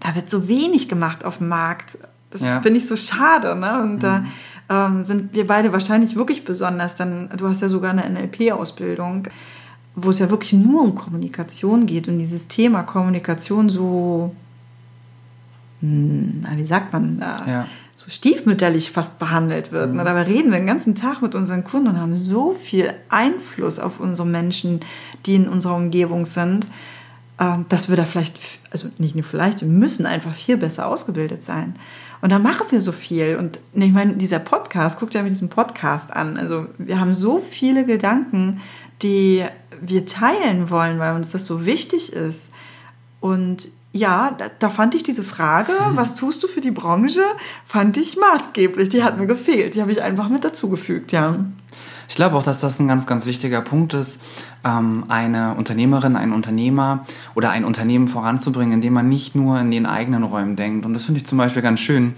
da 0.00 0.14
wird 0.14 0.30
so 0.30 0.48
wenig 0.48 0.88
gemacht 0.88 1.24
auf 1.24 1.38
dem 1.38 1.48
Markt. 1.48 1.98
Das 2.30 2.40
ja. 2.40 2.60
finde 2.60 2.78
ich 2.78 2.88
so 2.88 2.96
schade. 2.96 3.54
Ne? 3.54 3.82
Und 3.82 4.02
da 4.02 4.24
ähm, 4.68 5.04
sind 5.04 5.34
wir 5.34 5.46
beide 5.46 5.72
wahrscheinlich 5.72 6.16
wirklich 6.16 6.44
besonders. 6.44 6.96
Denn 6.96 7.28
du 7.36 7.48
hast 7.48 7.60
ja 7.60 7.68
sogar 7.68 7.90
eine 7.90 8.08
NLP-Ausbildung, 8.08 9.28
wo 9.94 10.10
es 10.10 10.18
ja 10.18 10.30
wirklich 10.30 10.52
nur 10.54 10.82
um 10.82 10.94
Kommunikation 10.94 11.86
geht 11.86 12.08
und 12.08 12.18
dieses 12.18 12.48
Thema 12.48 12.82
Kommunikation 12.82 13.68
so, 13.68 14.34
hm, 15.80 16.46
wie 16.54 16.66
sagt 16.66 16.92
man 16.92 17.18
da? 17.18 17.44
Ja. 17.46 17.66
So 17.96 18.08
stiefmütterlich 18.08 18.92
fast 18.92 19.18
behandelt 19.18 19.72
wird. 19.72 19.92
Mhm. 19.92 19.98
Dabei 19.98 20.22
reden 20.22 20.50
wir 20.50 20.58
den 20.58 20.66
ganzen 20.66 20.94
Tag 20.94 21.20
mit 21.20 21.34
unseren 21.34 21.64
Kunden 21.64 21.88
und 21.88 22.00
haben 22.00 22.16
so 22.16 22.52
viel 22.52 22.94
Einfluss 23.10 23.78
auf 23.78 24.00
unsere 24.00 24.26
Menschen, 24.26 24.80
die 25.26 25.34
in 25.34 25.48
unserer 25.48 25.76
Umgebung 25.76 26.24
sind 26.24 26.66
dass 27.70 27.88
wir 27.88 27.96
da 27.96 28.04
vielleicht, 28.04 28.36
also 28.70 28.88
nicht 28.98 29.14
nur 29.14 29.24
vielleicht, 29.24 29.62
wir 29.62 29.68
müssen 29.68 30.04
einfach 30.04 30.34
viel 30.34 30.58
besser 30.58 30.86
ausgebildet 30.86 31.42
sein. 31.42 31.74
Und 32.20 32.30
da 32.32 32.38
machen 32.38 32.66
wir 32.68 32.82
so 32.82 32.92
viel. 32.92 33.36
Und 33.36 33.58
ich 33.72 33.92
meine, 33.92 34.14
dieser 34.14 34.38
Podcast, 34.38 35.00
guckt 35.00 35.14
ja 35.14 35.22
mit 35.22 35.32
diesem 35.32 35.48
Podcast 35.48 36.12
an. 36.12 36.36
Also 36.36 36.66
wir 36.76 37.00
haben 37.00 37.14
so 37.14 37.38
viele 37.38 37.86
Gedanken, 37.86 38.60
die 39.00 39.42
wir 39.80 40.04
teilen 40.04 40.68
wollen, 40.68 40.98
weil 40.98 41.14
uns 41.14 41.30
das 41.30 41.46
so 41.46 41.64
wichtig 41.64 42.12
ist. 42.12 42.50
Und 43.20 43.68
ja, 43.92 44.36
da 44.58 44.68
fand 44.68 44.94
ich 44.94 45.02
diese 45.02 45.24
Frage, 45.24 45.72
was 45.94 46.16
tust 46.16 46.42
du 46.42 46.46
für 46.46 46.60
die 46.60 46.70
Branche, 46.70 47.22
fand 47.64 47.96
ich 47.96 48.18
maßgeblich. 48.18 48.90
Die 48.90 49.02
hat 49.02 49.18
mir 49.18 49.26
gefehlt. 49.26 49.74
Die 49.74 49.80
habe 49.80 49.92
ich 49.92 50.02
einfach 50.02 50.28
mit 50.28 50.44
dazugefügt, 50.44 51.12
ja. 51.12 51.46
Ich 52.10 52.16
glaube 52.16 52.36
auch, 52.36 52.42
dass 52.42 52.58
das 52.58 52.80
ein 52.80 52.88
ganz, 52.88 53.06
ganz 53.06 53.24
wichtiger 53.24 53.60
Punkt 53.60 53.94
ist, 53.94 54.20
ähm, 54.64 55.04
eine 55.06 55.54
Unternehmerin, 55.54 56.16
einen 56.16 56.32
Unternehmer 56.32 57.06
oder 57.36 57.50
ein 57.50 57.64
Unternehmen 57.64 58.08
voranzubringen, 58.08 58.74
indem 58.74 58.94
man 58.94 59.08
nicht 59.08 59.36
nur 59.36 59.60
in 59.60 59.70
den 59.70 59.86
eigenen 59.86 60.24
Räumen 60.24 60.56
denkt. 60.56 60.84
Und 60.84 60.92
das 60.92 61.04
finde 61.04 61.20
ich 61.20 61.26
zum 61.26 61.38
Beispiel 61.38 61.62
ganz 61.62 61.78
schön, 61.78 62.14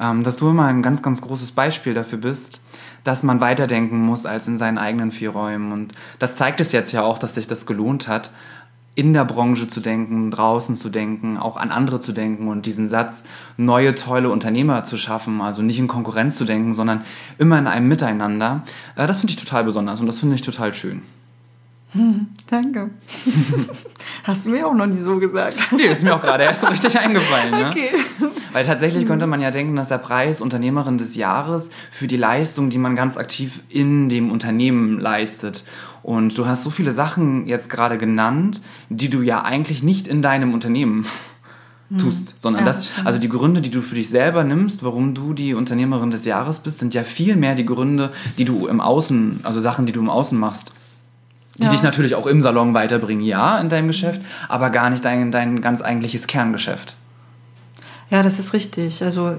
ähm, 0.00 0.24
dass 0.24 0.38
du 0.38 0.50
immer 0.50 0.64
ein 0.64 0.82
ganz, 0.82 1.02
ganz 1.02 1.22
großes 1.22 1.52
Beispiel 1.52 1.94
dafür 1.94 2.18
bist, 2.18 2.62
dass 3.04 3.22
man 3.22 3.40
weiterdenken 3.40 4.00
muss 4.00 4.26
als 4.26 4.48
in 4.48 4.58
seinen 4.58 4.76
eigenen 4.76 5.12
vier 5.12 5.30
Räumen. 5.30 5.70
Und 5.70 5.94
das 6.18 6.34
zeigt 6.34 6.60
es 6.60 6.72
jetzt 6.72 6.90
ja 6.90 7.02
auch, 7.02 7.16
dass 7.16 7.36
sich 7.36 7.46
das 7.46 7.64
gelohnt 7.64 8.08
hat, 8.08 8.32
in 8.94 9.12
der 9.12 9.24
Branche 9.24 9.68
zu 9.68 9.80
denken, 9.80 10.30
draußen 10.30 10.74
zu 10.74 10.88
denken, 10.88 11.36
auch 11.36 11.56
an 11.56 11.70
andere 11.70 12.00
zu 12.00 12.12
denken 12.12 12.48
und 12.48 12.66
diesen 12.66 12.88
Satz, 12.88 13.24
neue, 13.56 13.94
tolle 13.94 14.30
Unternehmer 14.30 14.82
zu 14.84 14.96
schaffen, 14.96 15.40
also 15.40 15.62
nicht 15.62 15.78
in 15.78 15.86
Konkurrenz 15.86 16.36
zu 16.36 16.44
denken, 16.44 16.74
sondern 16.74 17.02
immer 17.38 17.58
in 17.58 17.66
einem 17.68 17.86
Miteinander, 17.86 18.64
äh, 18.96 19.06
das 19.06 19.20
finde 19.20 19.32
ich 19.32 19.36
total 19.36 19.64
besonders 19.64 20.00
und 20.00 20.06
das 20.06 20.18
finde 20.18 20.34
ich 20.34 20.42
total 20.42 20.74
schön. 20.74 21.02
Hm, 21.92 22.26
danke. 22.50 22.90
Hast 24.24 24.44
du 24.44 24.50
mir 24.50 24.66
auch 24.66 24.74
noch 24.74 24.86
nie 24.86 25.00
so 25.00 25.18
gesagt. 25.18 25.56
Nee, 25.72 25.84
ist 25.84 26.02
mir 26.02 26.14
auch 26.14 26.20
gerade 26.20 26.44
erst 26.44 26.60
so 26.62 26.66
richtig 26.66 26.98
eingefallen. 26.98 27.50
Ne? 27.50 27.68
Okay. 27.68 27.90
Weil 28.52 28.64
tatsächlich 28.64 29.06
könnte 29.06 29.26
man 29.26 29.40
ja 29.40 29.50
denken, 29.50 29.76
dass 29.76 29.88
der 29.88 29.98
Preis 29.98 30.40
Unternehmerin 30.40 30.98
des 30.98 31.14
Jahres 31.14 31.70
für 31.90 32.06
die 32.06 32.16
Leistung, 32.16 32.70
die 32.70 32.78
man 32.78 32.96
ganz 32.96 33.16
aktiv 33.16 33.62
in 33.68 34.08
dem 34.08 34.30
Unternehmen 34.30 34.98
leistet. 34.98 35.64
Und 36.02 36.36
du 36.38 36.46
hast 36.46 36.64
so 36.64 36.70
viele 36.70 36.92
Sachen 36.92 37.46
jetzt 37.46 37.70
gerade 37.70 37.98
genannt, 37.98 38.60
die 38.88 39.10
du 39.10 39.22
ja 39.22 39.42
eigentlich 39.42 39.82
nicht 39.82 40.06
in 40.06 40.22
deinem 40.22 40.54
Unternehmen 40.54 41.06
hm. 41.90 41.98
tust, 41.98 42.40
sondern 42.40 42.64
ja, 42.64 42.72
das, 42.72 42.92
also 43.04 43.18
die 43.18 43.28
Gründe, 43.28 43.60
die 43.60 43.70
du 43.70 43.82
für 43.82 43.94
dich 43.94 44.08
selber 44.08 44.44
nimmst, 44.44 44.82
warum 44.82 45.14
du 45.14 45.34
die 45.34 45.54
Unternehmerin 45.54 46.10
des 46.10 46.24
Jahres 46.24 46.60
bist, 46.60 46.78
sind 46.78 46.94
ja 46.94 47.04
viel 47.04 47.36
mehr 47.36 47.54
die 47.54 47.66
Gründe, 47.66 48.12
die 48.38 48.44
du 48.44 48.66
im 48.66 48.80
Außen, 48.80 49.40
also 49.42 49.60
Sachen, 49.60 49.86
die 49.86 49.92
du 49.92 50.00
im 50.00 50.10
Außen 50.10 50.38
machst 50.38 50.72
die 51.58 51.64
ja. 51.64 51.70
dich 51.70 51.82
natürlich 51.82 52.14
auch 52.14 52.26
im 52.26 52.40
Salon 52.40 52.72
weiterbringen, 52.72 53.24
ja, 53.24 53.58
in 53.58 53.68
deinem 53.68 53.88
Geschäft, 53.88 54.22
aber 54.48 54.70
gar 54.70 54.90
nicht 54.90 55.04
dein, 55.04 55.32
dein 55.32 55.60
ganz 55.60 55.82
eigentliches 55.82 56.26
Kerngeschäft. 56.26 56.94
Ja, 58.10 58.22
das 58.22 58.38
ist 58.38 58.54
richtig. 58.54 59.02
Also 59.02 59.36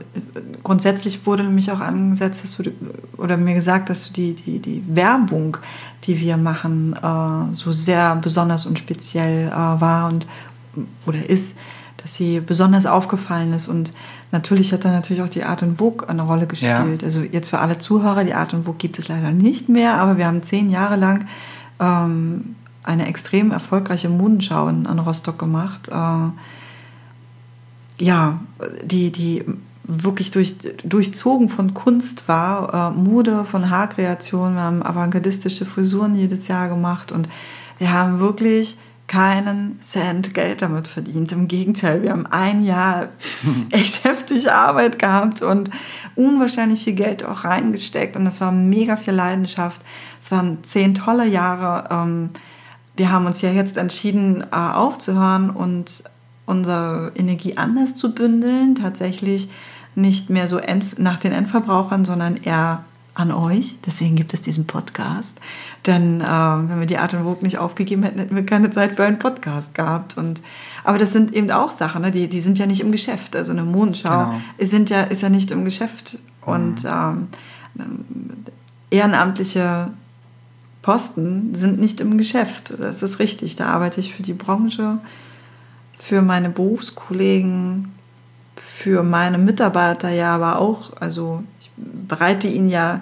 grundsätzlich 0.64 1.26
wurde 1.26 1.44
mich 1.44 1.72
auch 1.72 1.80
angesetzt, 1.80 2.44
dass 2.44 2.58
du, 2.58 2.72
oder 3.18 3.36
mir 3.36 3.56
gesagt, 3.56 3.90
dass 3.90 4.08
du 4.08 4.14
die, 4.14 4.36
die, 4.36 4.60
die 4.60 4.84
Werbung, 4.88 5.58
die 6.04 6.20
wir 6.20 6.38
machen, 6.38 6.94
äh, 6.94 7.56
so 7.56 7.72
sehr 7.72 8.16
besonders 8.18 8.68
und 8.68 8.78
speziell 8.78 9.48
äh, 9.48 9.52
war 9.52 10.08
und 10.08 10.28
oder 11.08 11.28
ist, 11.28 11.58
dass 11.98 12.16
sie 12.16 12.40
besonders 12.40 12.86
aufgefallen 12.86 13.54
ist. 13.54 13.68
Und 13.68 13.92
natürlich 14.32 14.72
hat 14.72 14.86
da 14.86 14.92
natürlich 14.92 15.24
auch 15.24 15.30
die 15.30 15.44
Art 15.44 15.64
und 15.64 15.76
Burg 15.76 16.08
eine 16.08 16.22
Rolle 16.22 16.46
gespielt. 16.46 17.02
Ja. 17.02 17.06
Also 17.06 17.22
jetzt 17.22 17.50
für 17.50 17.60
alle 17.60 17.80
Zuhörer, 17.80 18.24
die 18.24 18.36
Art 18.36 18.54
und 18.54 18.64
Burg 18.64 18.78
gibt 18.78 19.00
es 19.00 19.08
leider 19.08 19.32
nicht 19.32 19.68
mehr, 19.68 19.96
aber 19.96 20.18
wir 20.18 20.28
haben 20.28 20.44
zehn 20.44 20.70
Jahre 20.70 20.96
lang 20.96 21.26
ähm, 21.80 22.56
eine 22.84 23.08
extrem 23.08 23.52
erfolgreiche 23.52 24.10
Modenschau 24.10 24.68
in, 24.68 24.86
in 24.86 25.00
Rostock 25.00 25.40
gemacht. 25.40 25.90
Äh, 25.90 26.30
ja, 28.00 28.40
die, 28.84 29.12
die 29.12 29.46
wirklich 29.84 30.32
durch, 30.32 30.56
durchzogen 30.84 31.50
von 31.50 31.74
Kunst 31.74 32.28
war, 32.28 32.94
äh, 32.94 32.98
Mode, 32.98 33.46
von 33.46 33.70
Haarkreation. 33.70 34.56
Wir 34.56 34.62
haben 34.62 34.84
avantgardistische 34.84 35.66
Frisuren 35.66 36.16
jedes 36.16 36.48
Jahr 36.48 36.70
gemacht 36.70 37.12
und 37.12 37.28
wir 37.80 37.92
haben 37.92 38.20
wirklich 38.20 38.78
keinen 39.08 39.80
Cent 39.82 40.36
Geld 40.36 40.62
damit 40.62 40.88
verdient. 40.88 41.32
Im 41.32 41.48
Gegenteil, 41.48 42.04
wir 42.04 42.12
haben 42.12 42.28
ein 42.28 42.64
Jahr 42.64 43.10
echt 43.72 44.04
heftig 44.04 44.52
Arbeit 44.52 45.00
gehabt 45.00 45.42
und 45.42 45.72
unwahrscheinlich 46.16 46.84
viel 46.84 46.94
Geld 46.94 47.26
auch 47.26 47.44
reingesteckt 47.44 48.16
und 48.16 48.26
das 48.26 48.40
war 48.40 48.52
mega 48.52 48.96
viel 48.96 49.16
Leidenschaft. 49.16 49.82
Es 50.22 50.32
waren 50.32 50.64
zehn 50.64 50.94
tolle 50.94 51.26
Jahre. 51.26 51.90
Ähm, 51.92 52.30
wir 52.96 53.12
haben 53.12 53.26
uns 53.26 53.42
ja 53.42 53.50
jetzt 53.50 53.78
entschieden, 53.78 54.44
äh, 54.52 54.56
aufzuhören 54.56 55.50
und 55.50 56.04
unsere 56.50 57.12
Energie 57.16 57.58
anders 57.58 57.96
zu 57.96 58.14
bündeln, 58.14 58.76
tatsächlich 58.76 59.50
nicht 59.96 60.30
mehr 60.30 60.48
so 60.48 60.60
nach 60.98 61.18
den 61.18 61.32
Endverbrauchern, 61.32 62.06
sondern 62.06 62.38
eher 62.38 62.84
an 63.14 63.32
euch. 63.32 63.78
Deswegen 63.86 64.16
gibt 64.16 64.34
es 64.34 64.42
diesen 64.42 64.66
Podcast. 64.66 65.38
Denn 65.86 66.22
äh, 66.22 66.26
wenn 66.26 66.80
wir 66.80 66.88
die 66.88 66.98
Art 66.98 67.14
und 67.14 67.24
Vogue 67.24 67.44
nicht 67.44 67.58
aufgegeben 67.58 68.04
hätten, 68.04 68.20
hätten 68.20 68.36
wir 68.36 68.46
keine 68.46 68.72
Zeit 68.72 68.94
für 68.94 69.04
einen 69.04 69.20
Podcast 69.20 69.76
gehabt. 69.76 70.18
Und, 70.18 70.42
aber 70.84 70.98
das 70.98 71.12
sind 71.12 71.34
eben 71.34 71.52
auch 71.52 71.70
Sachen, 71.70 72.02
ne? 72.02 72.12
die, 72.12 72.28
die 72.28 72.42
sind 72.42 72.58
ja 72.58 72.66
nicht 72.66 72.82
im 72.82 72.92
Geschäft. 72.92 73.36
Also 73.36 73.52
eine 73.52 73.64
Mondschau 73.64 74.10
genau. 74.10 74.42
sind 74.60 74.90
ja, 74.90 75.02
ist 75.04 75.22
ja 75.22 75.30
nicht 75.30 75.52
im 75.52 75.66
Geschäft. 75.66 76.18
Mhm. 76.46 76.54
Und 76.54 76.86
ähm, 76.86 77.28
ehrenamtliche 78.90 79.92
Posten 80.82 81.54
sind 81.54 81.80
nicht 81.80 82.00
im 82.02 82.18
Geschäft. 82.18 82.74
Das 82.80 83.04
ist 83.04 83.20
richtig. 83.20 83.56
Da 83.56 83.68
arbeite 83.68 84.00
ich 84.00 84.14
für 84.16 84.24
die 84.24 84.34
Branche, 84.34 84.98
für 86.00 86.22
meine 86.22 86.50
Berufskollegen, 86.50 87.94
für 88.56 89.04
meine 89.04 89.38
Mitarbeiter 89.38 90.10
ja, 90.10 90.34
aber 90.34 90.58
auch. 90.58 90.94
Also 91.00 91.44
ich 91.60 91.70
bereite 91.78 92.48
ihnen 92.48 92.70
ja 92.70 93.02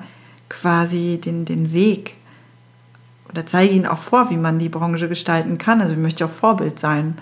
quasi 0.49 1.21
den, 1.23 1.45
den 1.45 1.71
Weg 1.71 2.15
oder 3.29 3.45
zeige 3.45 3.73
ihnen 3.73 3.85
auch 3.85 3.99
vor, 3.99 4.29
wie 4.29 4.37
man 4.37 4.59
die 4.59 4.69
Branche 4.69 5.07
gestalten 5.07 5.57
kann. 5.57 5.81
Also 5.81 5.93
ich 5.93 5.99
möchte 5.99 6.25
auch 6.25 6.31
Vorbild 6.31 6.79
sein. 6.79 7.17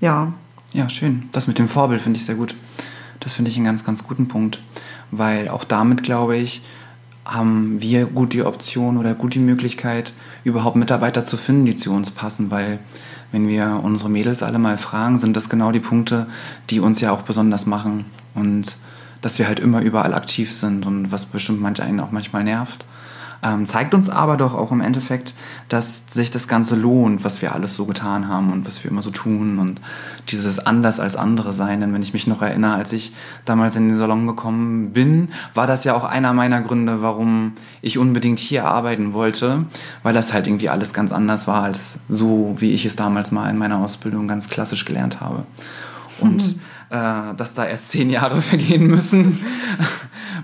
Ja. 0.00 0.32
Ja, 0.72 0.88
schön. 0.88 1.28
Das 1.32 1.46
mit 1.46 1.58
dem 1.58 1.68
Vorbild 1.68 2.00
finde 2.00 2.18
ich 2.18 2.26
sehr 2.26 2.34
gut. 2.34 2.54
Das 3.20 3.34
finde 3.34 3.50
ich 3.50 3.56
einen 3.56 3.64
ganz, 3.64 3.84
ganz 3.84 4.06
guten 4.06 4.28
Punkt, 4.28 4.60
weil 5.10 5.48
auch 5.48 5.64
damit, 5.64 6.02
glaube 6.02 6.36
ich, 6.36 6.62
haben 7.26 7.82
wir 7.82 8.06
gut 8.06 8.32
die 8.32 8.44
Option 8.44 8.96
oder 8.96 9.14
gut 9.14 9.34
die 9.34 9.40
Möglichkeit, 9.40 10.12
überhaupt 10.44 10.76
Mitarbeiter 10.76 11.24
zu 11.24 11.36
finden, 11.36 11.66
die 11.66 11.76
zu 11.76 11.92
uns 11.92 12.10
passen, 12.10 12.50
weil 12.52 12.78
wenn 13.32 13.48
wir 13.48 13.80
unsere 13.82 14.08
Mädels 14.08 14.42
alle 14.44 14.60
mal 14.60 14.78
fragen, 14.78 15.18
sind 15.18 15.36
das 15.36 15.48
genau 15.48 15.72
die 15.72 15.80
Punkte, 15.80 16.28
die 16.70 16.78
uns 16.78 17.00
ja 17.00 17.10
auch 17.10 17.22
besonders 17.22 17.66
machen 17.66 18.04
und 18.34 18.76
dass 19.20 19.38
wir 19.40 19.48
halt 19.48 19.58
immer 19.58 19.80
überall 19.80 20.14
aktiv 20.14 20.52
sind 20.52 20.86
und 20.86 21.10
was 21.10 21.26
bestimmt 21.26 21.60
manche 21.60 21.82
einen 21.82 21.98
auch 21.98 22.12
manchmal 22.12 22.44
nervt. 22.44 22.84
Ähm, 23.42 23.66
zeigt 23.66 23.94
uns 23.94 24.08
aber 24.08 24.36
doch 24.36 24.54
auch 24.54 24.72
im 24.72 24.80
Endeffekt, 24.80 25.34
dass 25.68 26.04
sich 26.08 26.30
das 26.30 26.48
Ganze 26.48 26.76
lohnt, 26.76 27.24
was 27.24 27.42
wir 27.42 27.54
alles 27.54 27.74
so 27.74 27.84
getan 27.86 28.28
haben 28.28 28.52
und 28.52 28.66
was 28.66 28.82
wir 28.82 28.90
immer 28.90 29.02
so 29.02 29.10
tun 29.10 29.58
und 29.58 29.80
dieses 30.28 30.58
anders 30.58 31.00
als 31.00 31.16
andere 31.16 31.54
sein. 31.54 31.80
Denn 31.80 31.92
wenn 31.92 32.02
ich 32.02 32.12
mich 32.12 32.26
noch 32.26 32.42
erinnere, 32.42 32.74
als 32.74 32.92
ich 32.92 33.12
damals 33.44 33.76
in 33.76 33.88
den 33.88 33.98
Salon 33.98 34.26
gekommen 34.26 34.92
bin, 34.92 35.28
war 35.54 35.66
das 35.66 35.84
ja 35.84 35.94
auch 35.94 36.04
einer 36.04 36.32
meiner 36.32 36.60
Gründe, 36.60 37.02
warum 37.02 37.52
ich 37.82 37.98
unbedingt 37.98 38.38
hier 38.38 38.64
arbeiten 38.66 39.12
wollte, 39.12 39.64
weil 40.02 40.14
das 40.14 40.32
halt 40.32 40.46
irgendwie 40.46 40.68
alles 40.68 40.94
ganz 40.94 41.12
anders 41.12 41.46
war 41.46 41.62
als 41.62 41.98
so, 42.08 42.56
wie 42.58 42.72
ich 42.72 42.86
es 42.86 42.96
damals 42.96 43.32
mal 43.32 43.50
in 43.50 43.58
meiner 43.58 43.78
Ausbildung 43.78 44.28
ganz 44.28 44.48
klassisch 44.48 44.84
gelernt 44.84 45.20
habe. 45.20 45.44
Und 46.20 46.56
mhm 46.56 46.60
äh, 46.90 47.34
dass 47.36 47.54
da 47.54 47.64
erst 47.64 47.90
zehn 47.90 48.10
Jahre 48.10 48.40
vergehen 48.42 48.86
müssen, 48.86 49.44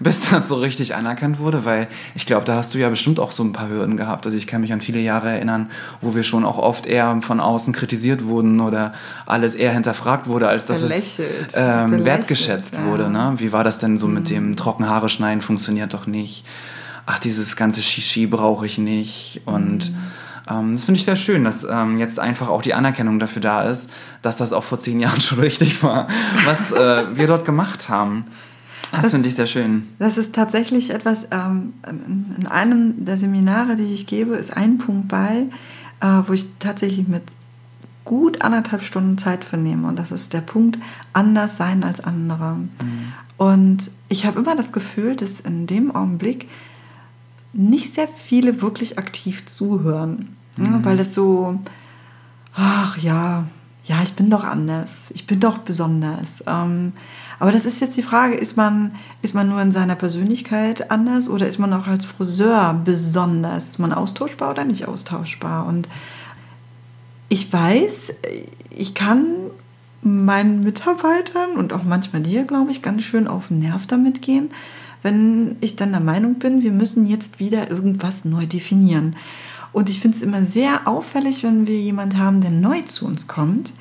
bis 0.00 0.30
das 0.30 0.48
so 0.48 0.56
richtig 0.56 0.94
anerkannt 0.94 1.38
wurde, 1.38 1.64
weil 1.64 1.88
ich 2.14 2.26
glaube, 2.26 2.44
da 2.44 2.56
hast 2.56 2.74
du 2.74 2.78
ja 2.78 2.88
bestimmt 2.88 3.20
auch 3.20 3.32
so 3.32 3.42
ein 3.42 3.52
paar 3.52 3.68
Hürden 3.68 3.96
gehabt. 3.96 4.26
Also 4.26 4.36
ich 4.36 4.46
kann 4.46 4.60
mich 4.60 4.72
an 4.72 4.80
viele 4.80 5.00
Jahre 5.00 5.30
erinnern, 5.30 5.70
wo 6.00 6.14
wir 6.14 6.22
schon 6.22 6.44
auch 6.44 6.58
oft 6.58 6.86
eher 6.86 7.20
von 7.22 7.40
außen 7.40 7.72
kritisiert 7.72 8.24
wurden 8.24 8.60
oder 8.60 8.92
alles 9.26 9.54
eher 9.54 9.72
hinterfragt 9.72 10.26
wurde, 10.26 10.48
als 10.48 10.66
dass 10.66 10.82
Belächelt. 10.82 11.48
es 11.48 11.54
ähm, 11.56 12.04
wertgeschätzt 12.04 12.74
ja. 12.74 12.84
wurde. 12.84 13.10
Ne? 13.10 13.34
Wie 13.36 13.52
war 13.52 13.64
das 13.64 13.78
denn 13.78 13.96
so 13.96 14.06
mhm. 14.06 14.14
mit 14.14 14.30
dem 14.30 14.56
Trockenhaare 14.56 15.08
schneiden? 15.08 15.40
Funktioniert 15.40 15.94
doch 15.94 16.06
nicht. 16.06 16.44
Ach, 17.06 17.18
dieses 17.18 17.56
ganze 17.56 17.82
Shishi 17.82 18.26
brauche 18.26 18.64
ich 18.66 18.78
nicht 18.78 19.42
und 19.44 19.90
mhm 19.90 19.96
ähm, 20.50 20.72
das 20.72 20.84
finde 20.84 20.98
ich 20.98 21.04
sehr 21.04 21.16
schön, 21.16 21.44
dass 21.44 21.64
ähm, 21.64 21.98
jetzt 21.98 22.18
einfach 22.18 22.48
auch 22.48 22.62
die 22.62 22.74
Anerkennung 22.74 23.18
dafür 23.18 23.42
da 23.42 23.62
ist, 23.62 23.90
dass 24.22 24.36
das 24.36 24.52
auch 24.52 24.64
vor 24.64 24.78
zehn 24.78 25.00
Jahren 25.00 25.20
schon 25.20 25.38
richtig 25.38 25.82
war, 25.82 26.08
was 26.44 26.72
äh, 26.72 27.16
wir 27.16 27.26
dort 27.26 27.44
gemacht 27.44 27.88
haben. 27.88 28.24
Das, 28.92 29.02
das 29.02 29.10
finde 29.12 29.28
ich 29.28 29.34
sehr 29.34 29.46
schön. 29.46 29.88
Das 29.98 30.18
ist 30.18 30.34
tatsächlich 30.34 30.90
etwas, 30.90 31.26
ähm, 31.30 31.72
in 32.38 32.46
einem 32.46 33.04
der 33.04 33.16
Seminare, 33.16 33.74
die 33.74 33.92
ich 33.92 34.06
gebe, 34.06 34.34
ist 34.36 34.54
ein 34.54 34.78
Punkt 34.78 35.08
bei, 35.08 35.46
äh, 36.00 36.06
wo 36.26 36.32
ich 36.34 36.46
tatsächlich 36.58 37.08
mit 37.08 37.22
gut 38.04 38.42
anderthalb 38.42 38.82
Stunden 38.82 39.16
Zeit 39.16 39.44
vernehme. 39.44 39.88
Und 39.88 39.98
das 39.98 40.10
ist 40.10 40.34
der 40.34 40.42
Punkt, 40.42 40.78
anders 41.14 41.56
sein 41.56 41.84
als 41.84 42.00
andere. 42.00 42.56
Mhm. 42.56 42.68
Und 43.38 43.90
ich 44.08 44.26
habe 44.26 44.38
immer 44.38 44.56
das 44.56 44.72
Gefühl, 44.72 45.16
dass 45.16 45.40
in 45.40 45.66
dem 45.66 45.94
Augenblick 45.94 46.48
nicht 47.54 47.92
sehr 47.92 48.08
viele 48.08 48.60
wirklich 48.60 48.98
aktiv 48.98 49.46
zuhören, 49.46 50.36
mhm. 50.56 50.64
ja, 50.64 50.84
weil 50.84 51.00
es 51.00 51.14
so, 51.14 51.58
ach 52.54 52.98
ja, 52.98 53.44
ja, 53.84 54.02
ich 54.02 54.14
bin 54.14 54.30
doch 54.30 54.44
anders, 54.44 55.10
ich 55.14 55.26
bin 55.26 55.40
doch 55.40 55.58
besonders. 55.58 56.42
Ähm, 56.46 56.92
aber 57.38 57.50
das 57.50 57.64
ist 57.64 57.80
jetzt 57.80 57.96
die 57.96 58.02
Frage, 58.02 58.34
ist 58.36 58.56
man, 58.56 58.94
ist 59.22 59.34
man 59.34 59.48
nur 59.48 59.60
in 59.60 59.72
seiner 59.72 59.96
Persönlichkeit 59.96 60.92
anders 60.92 61.28
oder 61.28 61.48
ist 61.48 61.58
man 61.58 61.72
auch 61.72 61.88
als 61.88 62.04
Friseur 62.04 62.80
besonders? 62.84 63.68
Ist 63.68 63.78
man 63.80 63.92
austauschbar 63.92 64.50
oder 64.50 64.64
nicht 64.64 64.86
austauschbar? 64.86 65.66
Und 65.66 65.88
ich 67.28 67.52
weiß, 67.52 68.12
ich 68.70 68.94
kann 68.94 69.24
meinen 70.02 70.60
Mitarbeitern 70.60 71.52
und 71.56 71.72
auch 71.72 71.82
manchmal 71.82 72.22
dir, 72.22 72.44
glaube 72.44 72.70
ich, 72.70 72.82
ganz 72.82 73.02
schön 73.02 73.26
auf 73.26 73.48
den 73.48 73.60
Nerv 73.60 73.86
damit 73.86 74.22
gehen, 74.22 74.50
wenn 75.02 75.56
ich 75.60 75.74
dann 75.74 75.90
der 75.90 76.00
Meinung 76.00 76.34
bin, 76.34 76.62
wir 76.62 76.72
müssen 76.72 77.06
jetzt 77.06 77.40
wieder 77.40 77.70
irgendwas 77.70 78.24
neu 78.24 78.46
definieren. 78.46 79.16
Und 79.72 79.88
ich 79.88 80.00
finde 80.00 80.16
es 80.16 80.22
immer 80.22 80.44
sehr 80.44 80.86
auffällig, 80.86 81.42
wenn 81.42 81.66
wir 81.66 81.78
jemanden 81.78 82.18
haben, 82.18 82.40
der 82.40 82.50
neu 82.50 82.82
zu 82.82 83.06
uns 83.06 83.26
kommt, 83.26 83.72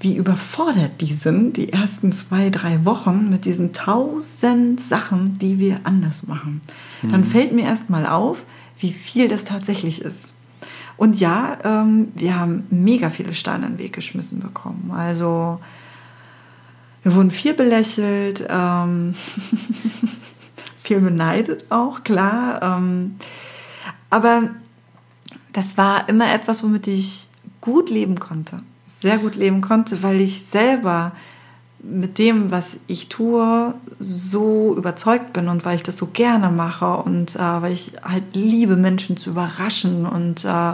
wie 0.00 0.16
überfordert 0.16 1.00
die 1.00 1.12
sind, 1.12 1.56
die 1.56 1.72
ersten 1.72 2.12
zwei, 2.12 2.50
drei 2.50 2.84
Wochen 2.84 3.30
mit 3.30 3.46
diesen 3.46 3.72
tausend 3.72 4.84
Sachen, 4.84 5.38
die 5.38 5.58
wir 5.58 5.80
anders 5.84 6.26
machen. 6.26 6.60
Mhm. 7.02 7.12
Dann 7.12 7.24
fällt 7.24 7.52
mir 7.52 7.64
erst 7.64 7.88
mal 7.88 8.06
auf, 8.06 8.42
wie 8.78 8.92
viel 8.92 9.28
das 9.28 9.44
tatsächlich 9.44 10.02
ist. 10.02 10.34
Und 10.98 11.18
ja, 11.18 11.58
ähm, 11.64 12.08
wir 12.14 12.38
haben 12.38 12.66
mega 12.70 13.10
viele 13.10 13.32
Steine 13.32 13.66
in 13.66 13.72
den 13.72 13.78
Weg 13.78 13.94
geschmissen 13.94 14.40
bekommen. 14.40 14.92
Also 14.94 15.60
wir 17.02 17.14
wurden 17.14 17.30
viel 17.30 17.54
belächelt. 17.54 18.44
Ähm 18.48 19.14
viel 20.86 21.00
beneidet 21.00 21.66
auch, 21.70 22.04
klar. 22.04 22.62
Ähm, 22.62 23.16
aber 24.08 24.50
das 25.56 25.78
war 25.78 26.06
immer 26.10 26.34
etwas, 26.34 26.62
womit 26.62 26.86
ich 26.86 27.28
gut 27.62 27.88
leben 27.88 28.20
konnte. 28.20 28.60
Sehr 29.00 29.16
gut 29.16 29.36
leben 29.36 29.62
konnte, 29.62 30.02
weil 30.02 30.20
ich 30.20 30.42
selber 30.42 31.12
mit 31.82 32.18
dem, 32.18 32.50
was 32.50 32.76
ich 32.88 33.08
tue, 33.08 33.72
so 33.98 34.74
überzeugt 34.76 35.32
bin 35.32 35.48
und 35.48 35.64
weil 35.64 35.76
ich 35.76 35.82
das 35.82 35.96
so 35.96 36.08
gerne 36.08 36.50
mache 36.50 36.98
und 36.98 37.36
äh, 37.36 37.38
weil 37.38 37.72
ich 37.72 37.92
halt 38.02 38.34
liebe, 38.34 38.76
Menschen 38.76 39.16
zu 39.16 39.30
überraschen 39.30 40.04
und 40.04 40.44
äh, 40.44 40.72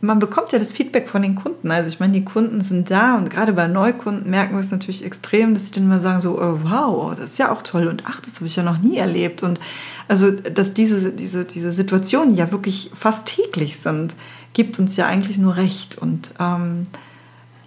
man 0.00 0.18
bekommt 0.18 0.52
ja 0.52 0.58
das 0.58 0.72
Feedback 0.72 1.08
von 1.08 1.20
den 1.20 1.34
Kunden. 1.34 1.70
Also 1.70 1.88
ich 1.88 2.00
meine, 2.00 2.12
die 2.14 2.24
Kunden 2.24 2.62
sind 2.62 2.90
da 2.90 3.16
und 3.16 3.28
gerade 3.28 3.52
bei 3.52 3.66
Neukunden 3.66 4.30
merken 4.30 4.54
wir 4.54 4.60
es 4.60 4.70
natürlich 4.70 5.04
extrem, 5.04 5.52
dass 5.52 5.66
sie 5.66 5.72
dann 5.72 5.88
mal 5.88 6.00
sagen 6.00 6.20
so, 6.20 6.38
oh, 6.40 6.58
wow, 6.62 7.14
das 7.14 7.32
ist 7.32 7.38
ja 7.38 7.50
auch 7.50 7.62
toll 7.62 7.86
und 7.86 8.04
ach, 8.06 8.20
das 8.20 8.36
habe 8.36 8.46
ich 8.46 8.56
ja 8.56 8.62
noch 8.62 8.78
nie 8.78 8.96
erlebt. 8.96 9.42
Und 9.42 9.60
also, 10.08 10.30
dass 10.30 10.74
diese, 10.74 11.12
diese, 11.12 11.44
diese 11.44 11.72
Situationen 11.72 12.34
ja 12.34 12.52
wirklich 12.52 12.90
fast 12.94 13.26
täglich 13.26 13.78
sind, 13.78 14.14
gibt 14.52 14.78
uns 14.78 14.96
ja 14.96 15.06
eigentlich 15.06 15.38
nur 15.38 15.56
recht. 15.56 15.98
Und 15.98 16.34
ähm, 16.38 16.86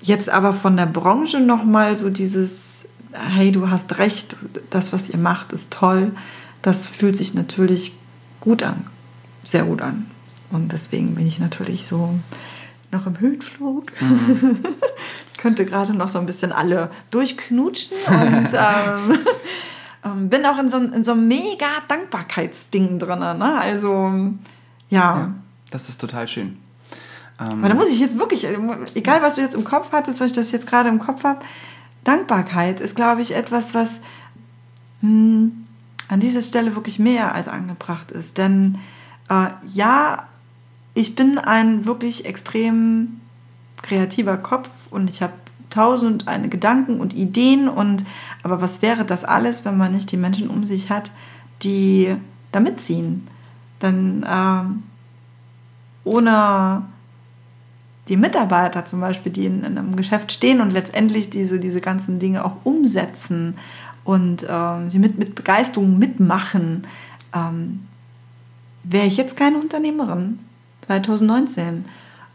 jetzt 0.01 0.29
aber 0.29 0.53
von 0.53 0.77
der 0.77 0.85
Branche 0.85 1.39
nochmal 1.39 1.95
so 1.95 2.09
dieses, 2.09 2.85
hey, 3.13 3.51
du 3.51 3.69
hast 3.69 3.97
recht, 3.97 4.35
das, 4.69 4.93
was 4.93 5.09
ihr 5.09 5.17
macht, 5.17 5.53
ist 5.53 5.71
toll, 5.71 6.11
das 6.61 6.87
fühlt 6.87 7.15
sich 7.15 7.33
natürlich 7.33 7.97
gut 8.39 8.63
an, 8.63 8.85
sehr 9.43 9.63
gut 9.63 9.81
an. 9.81 10.09
Und 10.51 10.71
deswegen 10.71 11.15
bin 11.15 11.27
ich 11.27 11.39
natürlich 11.39 11.87
so 11.87 12.13
noch 12.91 13.05
im 13.05 13.19
Höhenflug. 13.19 13.91
Mhm. 13.99 14.59
Könnte 15.37 15.65
gerade 15.65 15.93
noch 15.93 16.07
so 16.07 16.19
ein 16.19 16.25
bisschen 16.25 16.51
alle 16.51 16.89
durchknutschen 17.11 17.97
und 18.07 18.47
ähm, 18.53 19.19
ähm, 20.03 20.29
bin 20.29 20.45
auch 20.45 20.59
in 20.59 20.69
so, 20.69 20.77
in 20.77 21.03
so 21.03 21.11
einem 21.11 21.27
mega 21.27 21.67
Dankbarkeitsding 21.87 22.99
drin. 22.99 23.19
Ne? 23.19 23.57
Also, 23.59 24.11
ja. 24.89 25.17
ja. 25.17 25.33
Das 25.71 25.89
ist 25.89 25.99
total 25.99 26.27
schön. 26.27 26.57
Ähm, 27.39 27.59
Aber 27.59 27.69
da 27.69 27.75
muss 27.75 27.89
ich 27.89 27.99
jetzt 27.99 28.17
wirklich, 28.17 28.47
egal 28.95 29.21
was 29.21 29.35
du 29.35 29.41
jetzt 29.41 29.55
im 29.55 29.63
Kopf 29.63 29.91
hattest, 29.91 30.19
was 30.19 30.27
ich 30.27 30.33
das 30.33 30.51
jetzt 30.51 30.67
gerade 30.67 30.89
im 30.89 30.99
Kopf 30.99 31.23
habe, 31.23 31.39
Dankbarkeit 32.03 32.79
ist, 32.79 32.95
glaube 32.95 33.21
ich, 33.21 33.35
etwas, 33.35 33.73
was 33.73 33.99
hm, 35.01 35.65
an 36.07 36.19
dieser 36.19 36.41
Stelle 36.41 36.75
wirklich 36.75 36.99
mehr 36.99 37.35
als 37.35 37.47
angebracht 37.47 38.11
ist. 38.11 38.37
Denn 38.37 38.77
äh, 39.29 39.49
ja, 39.73 40.27
ich 40.93 41.15
bin 41.15 41.37
ein 41.37 41.85
wirklich 41.85 42.25
extrem 42.25 43.19
kreativer 43.81 44.37
Kopf 44.37 44.69
und 44.89 45.09
ich 45.09 45.21
habe 45.21 45.33
tausend 45.69 46.27
eine 46.27 46.49
Gedanken 46.49 46.99
und 46.99 47.13
Ideen 47.13 47.67
und 47.67 48.03
aber 48.43 48.61
was 48.61 48.81
wäre 48.81 49.05
das 49.05 49.23
alles, 49.23 49.65
wenn 49.65 49.77
man 49.77 49.91
nicht 49.91 50.11
die 50.11 50.17
Menschen 50.17 50.49
um 50.49 50.65
sich 50.65 50.89
hat, 50.89 51.11
die 51.63 52.15
da 52.51 52.59
mitziehen? 52.59 53.27
Dann 53.79 54.23
äh, 54.23 56.07
ohne 56.07 56.83
die 58.07 58.17
Mitarbeiter 58.17 58.85
zum 58.85 59.01
Beispiel, 59.01 59.31
die 59.31 59.45
in, 59.45 59.63
in, 59.63 59.77
einem 59.77 59.95
Geschäft 59.95 60.31
stehen 60.31 60.61
und 60.61 60.71
letztendlich 60.71 61.29
diese, 61.29 61.59
diese 61.59 61.81
ganzen 61.81 62.19
Dinge 62.19 62.45
auch 62.45 62.55
umsetzen 62.63 63.55
und 64.03 64.43
äh, 64.43 64.87
sie 64.87 64.99
mit, 64.99 65.17
mit 65.17 65.35
Begeisterung 65.35 65.99
mitmachen, 65.99 66.87
ähm, 67.35 67.85
wäre 68.83 69.05
ich 69.05 69.17
jetzt 69.17 69.35
keine 69.35 69.57
Unternehmerin. 69.57 70.39
2019. 70.85 71.85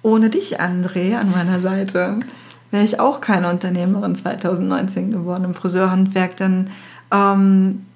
Ohne 0.02 0.28
dich, 0.28 0.60
André, 0.60 1.16
an 1.16 1.30
meiner 1.30 1.60
Seite, 1.60 2.20
wäre 2.72 2.82
ich 2.82 2.98
auch 2.98 3.20
keine 3.20 3.50
Unternehmerin 3.50 4.16
2019 4.16 5.12
geworden 5.12 5.44
im 5.44 5.54
Friseurhandwerk, 5.54 6.36
denn 6.38 6.70
ähm, 7.12 7.86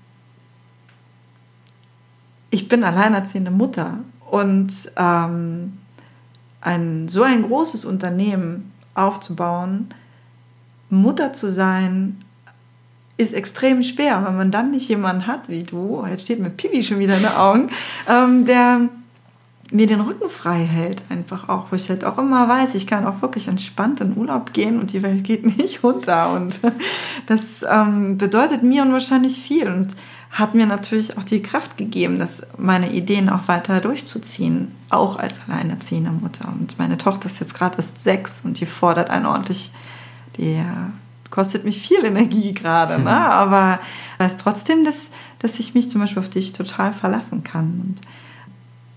ich 2.51 2.69
bin 2.69 2.85
alleinerziehende 2.85 3.51
Mutter 3.51 3.99
und 4.31 4.71
ähm, 4.97 5.79
ein, 6.61 7.09
so 7.09 7.23
ein 7.23 7.43
großes 7.43 7.85
Unternehmen 7.85 8.73
aufzubauen, 8.95 9.89
Mutter 10.91 11.33
zu 11.33 11.51
sein, 11.51 12.19
ist 13.17 13.33
extrem 13.33 13.83
schwer, 13.83 14.25
wenn 14.27 14.37
man 14.37 14.51
dann 14.51 14.73
nicht 14.73 14.89
jemanden 14.89 15.27
hat 15.27 15.49
wie 15.49 15.63
du, 15.63 16.05
jetzt 16.09 16.23
steht 16.23 16.39
mir 16.39 16.51
Pipi 16.51 16.85
schon 16.85 16.99
wieder 16.99 17.17
in 17.17 17.23
den 17.23 17.33
Augen, 17.33 17.71
ähm, 18.09 18.45
der 18.45 18.89
mir 19.73 19.87
den 19.87 20.01
Rücken 20.01 20.29
frei 20.29 20.65
hält, 20.65 21.03
einfach 21.09 21.49
auch, 21.49 21.71
wo 21.71 21.77
ich 21.77 21.89
halt 21.89 22.05
auch 22.05 22.19
immer 22.19 22.49
weiß, 22.49 22.75
ich 22.75 22.87
kann 22.87 23.07
auch 23.07 23.21
wirklich 23.23 23.49
entspannt 23.49 24.01
in 24.01 24.17
Urlaub 24.17 24.53
gehen 24.53 24.79
und 24.79 24.93
die 24.93 25.03
Welt 25.03 25.25
geht 25.25 25.45
nicht 25.59 25.83
runter. 25.83 26.33
Und 26.33 26.61
das 27.27 27.65
ähm, 27.69 28.19
bedeutet 28.19 28.63
mir 28.63 28.83
unwahrscheinlich 28.83 29.39
viel 29.39 29.69
und 29.69 29.95
hat 30.31 30.55
mir 30.55 30.67
natürlich 30.67 31.17
auch 31.17 31.25
die 31.25 31.43
Kraft 31.43 31.77
gegeben, 31.77 32.19
dass 32.19 32.47
meine 32.59 32.93
Ideen 32.93 33.29
auch 33.29 33.49
weiter 33.49 33.81
durchzuziehen, 33.81 34.73
auch 34.91 35.19
als 35.19 35.49
alleinerziehende 35.49 36.11
Mutter. 36.11 36.49
Und 36.49 36.79
meine 36.79 36.99
Tochter 36.99 37.27
ist 37.27 37.41
jetzt 37.41 37.55
gerade 37.55 37.79
erst 37.79 38.03
sechs 38.03 38.41
und 38.45 38.61
die 38.61 38.67
fordert 38.67 39.11
einen 39.11 39.27
ordentlich, 39.27 39.73
die 40.37 40.63
kostet 41.31 41.65
mich 41.65 41.81
viel 41.81 42.05
Energie 42.05 42.53
gerade, 42.53 43.03
ne? 43.03 43.11
aber 43.11 43.81
weiß 44.19 44.37
trotzdem, 44.37 44.85
dass, 44.85 45.11
dass 45.39 45.59
ich 45.59 45.75
mich 45.75 45.91
zum 45.91 46.01
Beispiel 46.01 46.23
auf 46.23 46.29
dich 46.29 46.53
total 46.53 46.93
verlassen 46.93 47.43
kann. 47.43 47.81
Und 47.85 48.01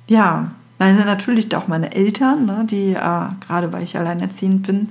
ja, 0.09 0.51
also 0.79 1.03
natürlich 1.03 1.53
auch 1.55 1.67
meine 1.67 1.93
Eltern, 1.93 2.45
ne, 2.45 2.65
die, 2.69 2.93
äh, 2.93 3.27
gerade 3.45 3.71
weil 3.71 3.83
ich 3.83 3.97
alleinerziehend 3.97 4.65
bin, 4.65 4.89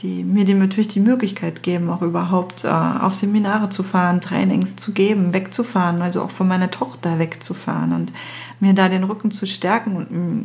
die 0.00 0.22
mir 0.22 0.44
die 0.44 0.54
natürlich 0.54 0.88
die 0.88 1.00
Möglichkeit 1.00 1.62
geben, 1.62 1.90
auch 1.90 2.02
überhaupt 2.02 2.64
äh, 2.64 2.68
auf 2.68 3.14
Seminare 3.14 3.68
zu 3.70 3.82
fahren, 3.82 4.20
Trainings 4.20 4.76
zu 4.76 4.92
geben, 4.92 5.32
wegzufahren, 5.32 6.02
also 6.02 6.22
auch 6.22 6.30
von 6.30 6.48
meiner 6.48 6.70
Tochter 6.70 7.18
wegzufahren 7.18 7.92
und 7.92 8.12
mir 8.60 8.74
da 8.74 8.88
den 8.88 9.04
Rücken 9.04 9.30
zu 9.30 9.46
stärken 9.46 9.96
und 9.96 10.10
mm, 10.10 10.44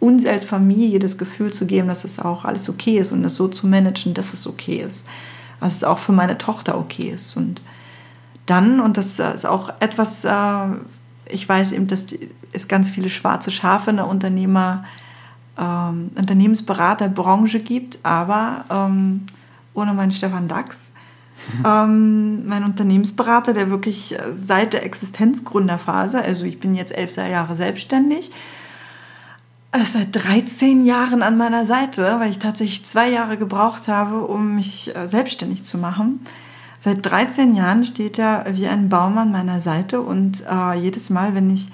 uns 0.00 0.26
als 0.26 0.44
Familie 0.44 0.98
das 0.98 1.16
Gefühl 1.16 1.52
zu 1.52 1.66
geben, 1.66 1.88
dass 1.88 2.04
es 2.04 2.18
auch 2.18 2.44
alles 2.44 2.68
okay 2.68 2.98
ist 2.98 3.12
und 3.12 3.24
es 3.24 3.36
so 3.36 3.46
zu 3.46 3.68
managen, 3.68 4.14
dass 4.14 4.32
es 4.32 4.48
okay 4.48 4.78
ist. 4.78 5.06
Dass 5.60 5.76
es 5.76 5.84
auch 5.84 5.98
für 5.98 6.12
meine 6.12 6.38
Tochter 6.38 6.76
okay 6.76 7.10
ist. 7.10 7.36
Und 7.36 7.62
dann, 8.46 8.80
und 8.80 8.96
das 8.96 9.20
ist 9.20 9.46
auch 9.46 9.72
etwas, 9.78 10.24
äh, 10.24 10.66
ich 11.26 11.48
weiß 11.48 11.72
eben, 11.72 11.86
dass 11.86 12.06
es 12.52 12.68
ganz 12.68 12.90
viele 12.90 13.10
schwarze 13.10 13.50
Schafe 13.50 13.90
in 13.90 13.96
der 13.96 14.06
Unternehmer, 14.06 14.84
ähm, 15.58 16.10
Unternehmensberaterbranche 16.16 17.60
gibt, 17.60 18.00
aber 18.02 18.64
ähm, 18.70 19.26
ohne 19.74 19.94
meinen 19.94 20.12
Stefan 20.12 20.48
Dax, 20.48 20.92
ähm, 21.66 22.46
mein 22.46 22.64
Unternehmensberater, 22.64 23.52
der 23.52 23.70
wirklich 23.70 24.16
seit 24.46 24.72
der 24.74 24.84
Existenzgründerphase, 24.84 26.20
also 26.20 26.44
ich 26.44 26.60
bin 26.60 26.74
jetzt 26.74 26.92
elf 26.92 27.16
Jahre 27.16 27.56
selbstständig, 27.56 28.30
äh, 29.72 29.84
seit 29.84 30.08
13 30.12 30.84
Jahren 30.84 31.22
an 31.22 31.36
meiner 31.36 31.66
Seite, 31.66 32.16
weil 32.20 32.30
ich 32.30 32.38
tatsächlich 32.38 32.84
zwei 32.84 33.08
Jahre 33.08 33.38
gebraucht 33.38 33.88
habe, 33.88 34.26
um 34.26 34.54
mich 34.54 34.94
äh, 34.94 35.08
selbstständig 35.08 35.64
zu 35.64 35.78
machen. 35.78 36.20
Seit 36.84 37.06
13 37.06 37.54
Jahren 37.54 37.84
steht 37.84 38.18
er 38.18 38.44
wie 38.50 38.66
ein 38.66 38.88
Baum 38.88 39.16
an 39.16 39.30
meiner 39.30 39.60
Seite 39.60 40.00
und 40.00 40.42
äh, 40.50 40.74
jedes 40.74 41.10
Mal, 41.10 41.32
wenn 41.32 41.54
ich 41.54 41.68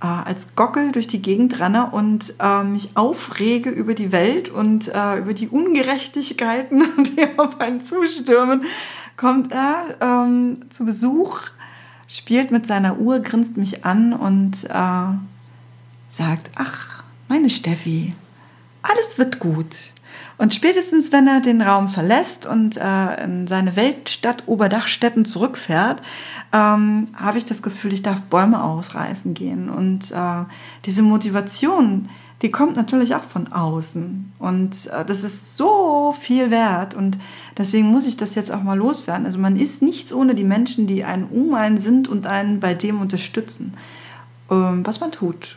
äh, 0.00 0.06
als 0.06 0.54
Gockel 0.54 0.92
durch 0.92 1.06
die 1.06 1.20
Gegend 1.20 1.58
renne 1.58 1.90
und 1.90 2.32
äh, 2.40 2.64
mich 2.64 2.96
aufrege 2.96 3.68
über 3.68 3.92
die 3.92 4.12
Welt 4.12 4.48
und 4.48 4.88
äh, 4.88 5.18
über 5.18 5.34
die 5.34 5.48
Ungerechtigkeiten, 5.48 6.84
die 7.04 7.38
auf 7.38 7.60
einen 7.60 7.84
zustürmen, 7.84 8.64
kommt 9.18 9.52
er 9.52 9.96
ähm, 10.00 10.60
zu 10.70 10.86
Besuch, 10.86 11.40
spielt 12.08 12.50
mit 12.50 12.66
seiner 12.66 12.98
Uhr, 12.98 13.20
grinst 13.20 13.58
mich 13.58 13.84
an 13.84 14.14
und 14.14 14.64
äh, 14.64 15.16
sagt, 16.08 16.50
ach, 16.54 17.02
meine 17.28 17.50
Steffi, 17.50 18.14
alles 18.80 19.18
wird 19.18 19.38
gut. 19.38 19.76
Und 20.38 20.54
spätestens, 20.54 21.12
wenn 21.12 21.26
er 21.26 21.40
den 21.40 21.62
Raum 21.62 21.88
verlässt 21.88 22.44
und 22.44 22.76
äh, 22.76 23.24
in 23.24 23.46
seine 23.46 23.74
Weltstadt 23.74 24.44
Oberdachstetten 24.46 25.24
zurückfährt, 25.24 26.02
ähm, 26.52 27.08
habe 27.14 27.38
ich 27.38 27.44
das 27.44 27.62
Gefühl, 27.62 27.92
ich 27.92 28.02
darf 28.02 28.20
Bäume 28.22 28.62
ausreißen 28.62 29.32
gehen. 29.32 29.70
Und 29.70 30.10
äh, 30.12 30.44
diese 30.84 31.02
Motivation, 31.02 32.08
die 32.42 32.50
kommt 32.50 32.76
natürlich 32.76 33.14
auch 33.14 33.24
von 33.24 33.50
außen. 33.50 34.32
Und 34.38 34.86
äh, 34.88 35.04
das 35.06 35.24
ist 35.24 35.56
so 35.56 36.14
viel 36.18 36.50
wert. 36.50 36.94
Und 36.94 37.18
deswegen 37.56 37.86
muss 37.86 38.06
ich 38.06 38.18
das 38.18 38.34
jetzt 38.34 38.52
auch 38.52 38.62
mal 38.62 38.76
loswerden. 38.76 39.24
Also 39.24 39.38
man 39.38 39.56
ist 39.56 39.80
nichts 39.80 40.12
ohne 40.12 40.34
die 40.34 40.44
Menschen, 40.44 40.86
die 40.86 41.04
einen 41.04 41.24
um 41.24 41.54
einen 41.54 41.78
sind 41.78 42.08
und 42.08 42.26
einen 42.26 42.60
bei 42.60 42.74
dem 42.74 43.00
unterstützen, 43.00 43.72
ähm, 44.50 44.84
was 44.84 45.00
man 45.00 45.12
tut. 45.12 45.56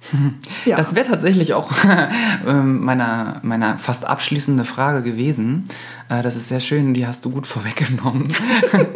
Ja. 0.64 0.76
Das 0.76 0.94
wäre 0.94 1.06
tatsächlich 1.06 1.54
auch 1.54 1.70
ähm, 2.46 2.84
meiner, 2.84 3.40
meiner 3.42 3.78
fast 3.78 4.04
abschließende 4.04 4.64
Frage 4.64 5.02
gewesen. 5.02 5.64
Äh, 6.08 6.22
das 6.22 6.36
ist 6.36 6.48
sehr 6.48 6.60
schön, 6.60 6.94
die 6.94 7.06
hast 7.06 7.24
du 7.24 7.30
gut 7.30 7.46
vorweggenommen. 7.46 8.28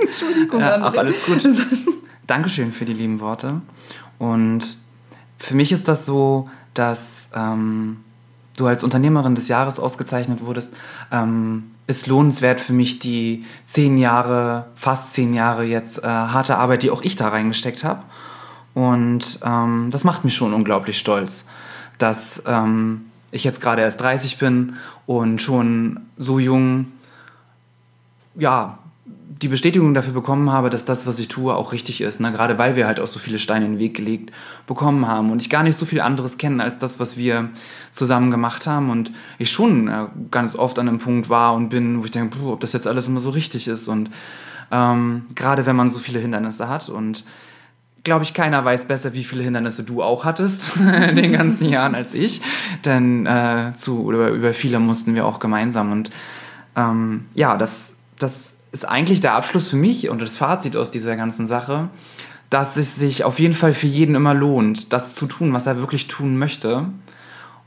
Entschuldigung. 0.00 0.60
Äh, 0.60 0.78
ach, 0.80 0.94
alles 0.96 1.24
gut. 1.24 1.46
Dankeschön 2.26 2.72
für 2.72 2.84
die 2.84 2.94
lieben 2.94 3.20
Worte. 3.20 3.60
Und 4.18 4.76
für 5.38 5.54
mich 5.54 5.72
ist 5.72 5.88
das 5.88 6.06
so, 6.06 6.48
dass 6.74 7.28
ähm, 7.34 7.98
du 8.56 8.66
als 8.66 8.84
Unternehmerin 8.84 9.34
des 9.34 9.48
Jahres 9.48 9.78
ausgezeichnet 9.78 10.44
wurdest. 10.44 10.72
Ähm, 11.10 11.64
ist 11.86 12.06
lohnenswert 12.06 12.60
für 12.60 12.72
mich 12.72 13.00
die 13.00 13.44
zehn 13.66 13.98
Jahre, 13.98 14.66
fast 14.76 15.14
zehn 15.14 15.34
Jahre 15.34 15.64
jetzt 15.64 15.98
äh, 15.98 16.06
harte 16.06 16.56
Arbeit, 16.56 16.84
die 16.84 16.90
auch 16.90 17.02
ich 17.02 17.16
da 17.16 17.28
reingesteckt 17.28 17.82
habe. 17.82 18.04
Und 18.74 19.38
ähm, 19.44 19.88
das 19.90 20.04
macht 20.04 20.24
mich 20.24 20.34
schon 20.34 20.54
unglaublich 20.54 20.98
stolz, 20.98 21.44
dass 21.98 22.42
ähm, 22.46 23.02
ich 23.30 23.44
jetzt 23.44 23.60
gerade 23.60 23.82
erst 23.82 24.00
30 24.00 24.38
bin 24.38 24.74
und 25.06 25.42
schon 25.42 26.00
so 26.16 26.38
jung, 26.38 26.86
ja, 28.34 28.78
die 29.42 29.48
Bestätigung 29.48 29.92
dafür 29.92 30.12
bekommen 30.12 30.50
habe, 30.52 30.70
dass 30.70 30.84
das, 30.84 31.06
was 31.06 31.18
ich 31.18 31.26
tue, 31.26 31.54
auch 31.54 31.72
richtig 31.72 32.00
ist. 32.00 32.20
Ne? 32.20 32.30
Gerade 32.30 32.58
weil 32.58 32.76
wir 32.76 32.86
halt 32.86 33.00
auch 33.00 33.08
so 33.08 33.18
viele 33.18 33.40
Steine 33.40 33.66
in 33.66 33.72
den 33.72 33.80
Weg 33.80 33.94
gelegt 33.94 34.30
bekommen 34.66 35.08
haben 35.08 35.30
und 35.30 35.42
ich 35.42 35.50
gar 35.50 35.64
nicht 35.64 35.76
so 35.76 35.84
viel 35.84 36.00
anderes 36.00 36.38
kenne 36.38 36.62
als 36.62 36.78
das, 36.78 37.00
was 37.00 37.16
wir 37.16 37.50
zusammen 37.90 38.30
gemacht 38.30 38.66
haben 38.66 38.90
und 38.90 39.10
ich 39.38 39.50
schon 39.50 39.88
äh, 39.88 40.06
ganz 40.30 40.54
oft 40.54 40.78
an 40.78 40.88
einem 40.88 40.98
Punkt 40.98 41.28
war 41.28 41.54
und 41.54 41.70
bin, 41.70 42.00
wo 42.00 42.04
ich 42.04 42.12
denke, 42.12 42.38
ob 42.44 42.60
das 42.60 42.72
jetzt 42.72 42.86
alles 42.86 43.08
immer 43.08 43.20
so 43.20 43.30
richtig 43.30 43.66
ist 43.66 43.88
und 43.88 44.10
ähm, 44.70 45.24
gerade 45.34 45.66
wenn 45.66 45.76
man 45.76 45.90
so 45.90 45.98
viele 45.98 46.20
Hindernisse 46.20 46.68
hat 46.68 46.88
und 46.88 47.24
glaube 48.04 48.24
ich, 48.24 48.34
keiner 48.34 48.64
weiß 48.64 48.86
besser, 48.86 49.14
wie 49.14 49.24
viele 49.24 49.44
Hindernisse 49.44 49.84
du 49.84 50.02
auch 50.02 50.24
hattest 50.24 50.76
in 50.76 51.16
den 51.16 51.32
ganzen 51.32 51.68
Jahren 51.68 51.94
als 51.94 52.14
ich. 52.14 52.40
Denn 52.84 53.26
äh, 53.26 53.72
zu, 53.74 54.10
über, 54.10 54.30
über 54.30 54.54
viele 54.54 54.78
mussten 54.78 55.14
wir 55.14 55.26
auch 55.26 55.38
gemeinsam. 55.38 55.92
Und 55.92 56.10
ähm, 56.76 57.26
ja, 57.34 57.56
das, 57.56 57.94
das 58.18 58.54
ist 58.72 58.84
eigentlich 58.88 59.20
der 59.20 59.34
Abschluss 59.34 59.68
für 59.68 59.76
mich 59.76 60.08
und 60.08 60.20
das 60.20 60.36
Fazit 60.36 60.76
aus 60.76 60.90
dieser 60.90 61.16
ganzen 61.16 61.46
Sache, 61.46 61.88
dass 62.50 62.76
es 62.76 62.96
sich 62.96 63.24
auf 63.24 63.38
jeden 63.38 63.54
Fall 63.54 63.74
für 63.74 63.86
jeden 63.86 64.14
immer 64.14 64.34
lohnt, 64.34 64.92
das 64.92 65.14
zu 65.14 65.26
tun, 65.26 65.52
was 65.52 65.66
er 65.66 65.78
wirklich 65.78 66.08
tun 66.08 66.36
möchte. 66.36 66.86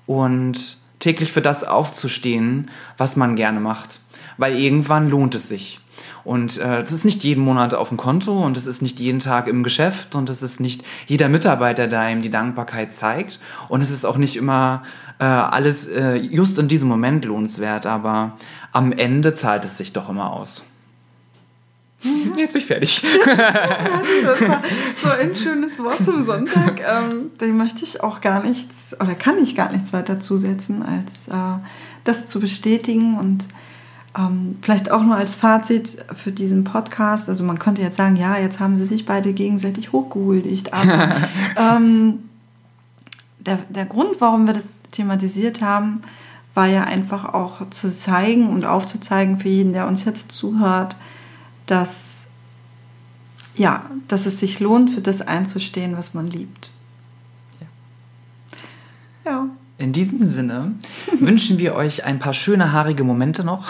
Und 0.05 0.77
täglich 0.99 1.31
für 1.31 1.41
das 1.41 1.63
aufzustehen, 1.63 2.69
was 2.97 3.15
man 3.15 3.35
gerne 3.35 3.59
macht. 3.59 3.99
Weil 4.37 4.57
irgendwann 4.57 5.09
lohnt 5.09 5.35
es 5.35 5.49
sich. 5.49 5.79
Und 6.23 6.57
äh, 6.57 6.79
das 6.79 6.91
ist 6.91 7.05
nicht 7.05 7.23
jeden 7.23 7.43
Monat 7.43 7.73
auf 7.73 7.89
dem 7.89 7.97
Konto 7.97 8.43
und 8.43 8.57
es 8.57 8.65
ist 8.65 8.81
nicht 8.81 8.99
jeden 8.99 9.19
Tag 9.19 9.47
im 9.47 9.63
Geschäft 9.63 10.15
und 10.15 10.29
es 10.29 10.41
ist 10.41 10.59
nicht 10.59 10.83
jeder 11.05 11.29
Mitarbeiter, 11.29 11.87
der 11.87 12.09
ihm 12.09 12.21
die 12.21 12.31
Dankbarkeit 12.31 12.93
zeigt. 12.93 13.39
Und 13.69 13.81
es 13.81 13.91
ist 13.91 14.05
auch 14.05 14.17
nicht 14.17 14.35
immer 14.35 14.83
äh, 15.19 15.23
alles 15.23 15.85
äh, 15.85 16.15
just 16.15 16.57
in 16.57 16.67
diesem 16.67 16.89
Moment 16.89 17.25
lohnenswert, 17.25 17.85
aber 17.85 18.37
am 18.71 18.91
Ende 18.91 19.33
zahlt 19.33 19.65
es 19.65 19.77
sich 19.77 19.93
doch 19.93 20.09
immer 20.09 20.33
aus. 20.33 20.63
Jetzt 22.35 22.53
bin 22.53 22.61
ich 22.61 22.65
fertig. 22.65 23.01
das 23.25 24.41
war 24.47 24.61
so 24.95 25.09
ein 25.09 25.35
schönes 25.35 25.79
Wort 25.79 26.03
zum 26.03 26.21
Sonntag. 26.21 26.79
Ähm, 26.81 27.31
dem 27.41 27.57
möchte 27.57 27.83
ich 27.83 28.03
auch 28.03 28.21
gar 28.21 28.43
nichts 28.43 28.95
oder 28.99 29.15
kann 29.15 29.41
ich 29.41 29.55
gar 29.55 29.71
nichts 29.71 29.91
weiter 29.91 30.19
zusetzen, 30.19 30.83
als 30.83 31.27
äh, 31.29 31.59
das 32.03 32.27
zu 32.27 32.39
bestätigen 32.39 33.17
und 33.17 33.47
ähm, 34.17 34.57
vielleicht 34.61 34.91
auch 34.91 35.01
nur 35.01 35.15
als 35.15 35.35
Fazit 35.35 35.97
für 36.15 36.31
diesen 36.31 36.63
Podcast. 36.63 37.27
Also 37.27 37.43
man 37.43 37.59
könnte 37.59 37.81
jetzt 37.81 37.97
sagen, 37.97 38.15
ja, 38.15 38.37
jetzt 38.37 38.59
haben 38.59 38.77
sie 38.77 38.85
sich 38.85 39.05
beide 39.05 39.33
gegenseitig 39.33 39.91
hochgehuldigt. 39.91 40.73
Aber 40.73 41.17
ähm, 41.57 42.19
der, 43.39 43.59
der 43.69 43.85
Grund, 43.85 44.19
warum 44.19 44.47
wir 44.47 44.53
das 44.53 44.67
thematisiert 44.91 45.61
haben, 45.61 46.01
war 46.53 46.67
ja 46.67 46.85
einfach 46.85 47.33
auch 47.33 47.69
zu 47.69 47.89
zeigen 47.89 48.49
und 48.49 48.63
aufzuzeigen 48.65 49.39
für 49.39 49.49
jeden, 49.49 49.73
der 49.73 49.87
uns 49.87 50.05
jetzt 50.05 50.31
zuhört, 50.31 50.95
dass, 51.65 52.27
ja, 53.55 53.85
dass 54.07 54.25
es 54.25 54.39
sich 54.39 54.61
lohnt, 54.61 54.91
für 54.91 55.01
das 55.01 55.21
einzustehen, 55.21 55.97
was 55.97 56.13
man 56.13 56.27
liebt. 56.27 56.71
Ja. 59.25 59.31
ja. 59.31 59.49
In 59.77 59.91
diesem 59.91 60.25
Sinne 60.25 60.73
wünschen 61.19 61.59
wir 61.59 61.75
euch 61.75 62.05
ein 62.05 62.17
paar 62.17 62.33
schöne 62.33 62.71
haarige 62.71 63.03
Momente 63.03 63.43
noch. 63.43 63.67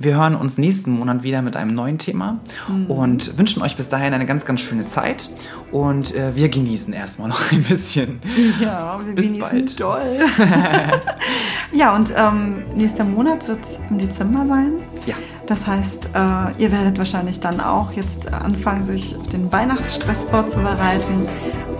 Wir 0.00 0.16
hören 0.16 0.34
uns 0.34 0.58
nächsten 0.58 0.90
Monat 0.90 1.22
wieder 1.22 1.40
mit 1.40 1.54
einem 1.54 1.72
neuen 1.72 1.98
Thema 1.98 2.40
mhm. 2.66 2.86
und 2.86 3.38
wünschen 3.38 3.62
euch 3.62 3.76
bis 3.76 3.88
dahin 3.88 4.12
eine 4.12 4.26
ganz, 4.26 4.44
ganz 4.44 4.60
schöne 4.60 4.84
Zeit. 4.88 5.30
Und 5.70 6.16
äh, 6.16 6.34
wir 6.34 6.48
genießen 6.48 6.92
erstmal 6.92 7.28
noch 7.28 7.52
ein 7.52 7.62
bisschen. 7.62 8.20
Ja, 8.60 9.00
wir 9.04 9.14
bis 9.14 9.26
genießen 9.26 9.50
bald. 9.50 9.80
doll. 9.80 10.20
ja, 11.72 11.94
und 11.94 12.12
ähm, 12.16 12.64
nächster 12.74 13.04
Monat 13.04 13.46
wird 13.46 13.64
im 13.90 13.98
Dezember 13.98 14.44
sein. 14.46 14.72
Ja. 15.06 15.14
Das 15.46 15.64
heißt, 15.64 16.06
äh, 16.06 16.62
ihr 16.62 16.72
werdet 16.72 16.98
wahrscheinlich 16.98 17.38
dann 17.38 17.60
auch 17.60 17.92
jetzt 17.92 18.32
anfangen, 18.32 18.84
sich 18.84 19.14
auf 19.14 19.28
den 19.28 19.52
Weihnachtsstress 19.52 20.24
vorzubereiten. 20.24 21.28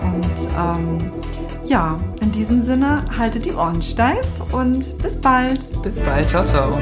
Und 0.01 0.47
ähm, 0.57 1.11
ja, 1.65 1.97
diesem 2.35 2.61
Sinne, 2.61 3.03
haltet 3.17 3.45
die 3.45 3.53
Ohren 3.53 3.81
steif 3.81 4.27
und 4.51 4.97
bis 4.99 5.15
bald. 5.15 5.81
Bis 5.81 5.99
bald. 5.99 6.27
Ciao, 6.29 6.45
ciao. 6.45 6.77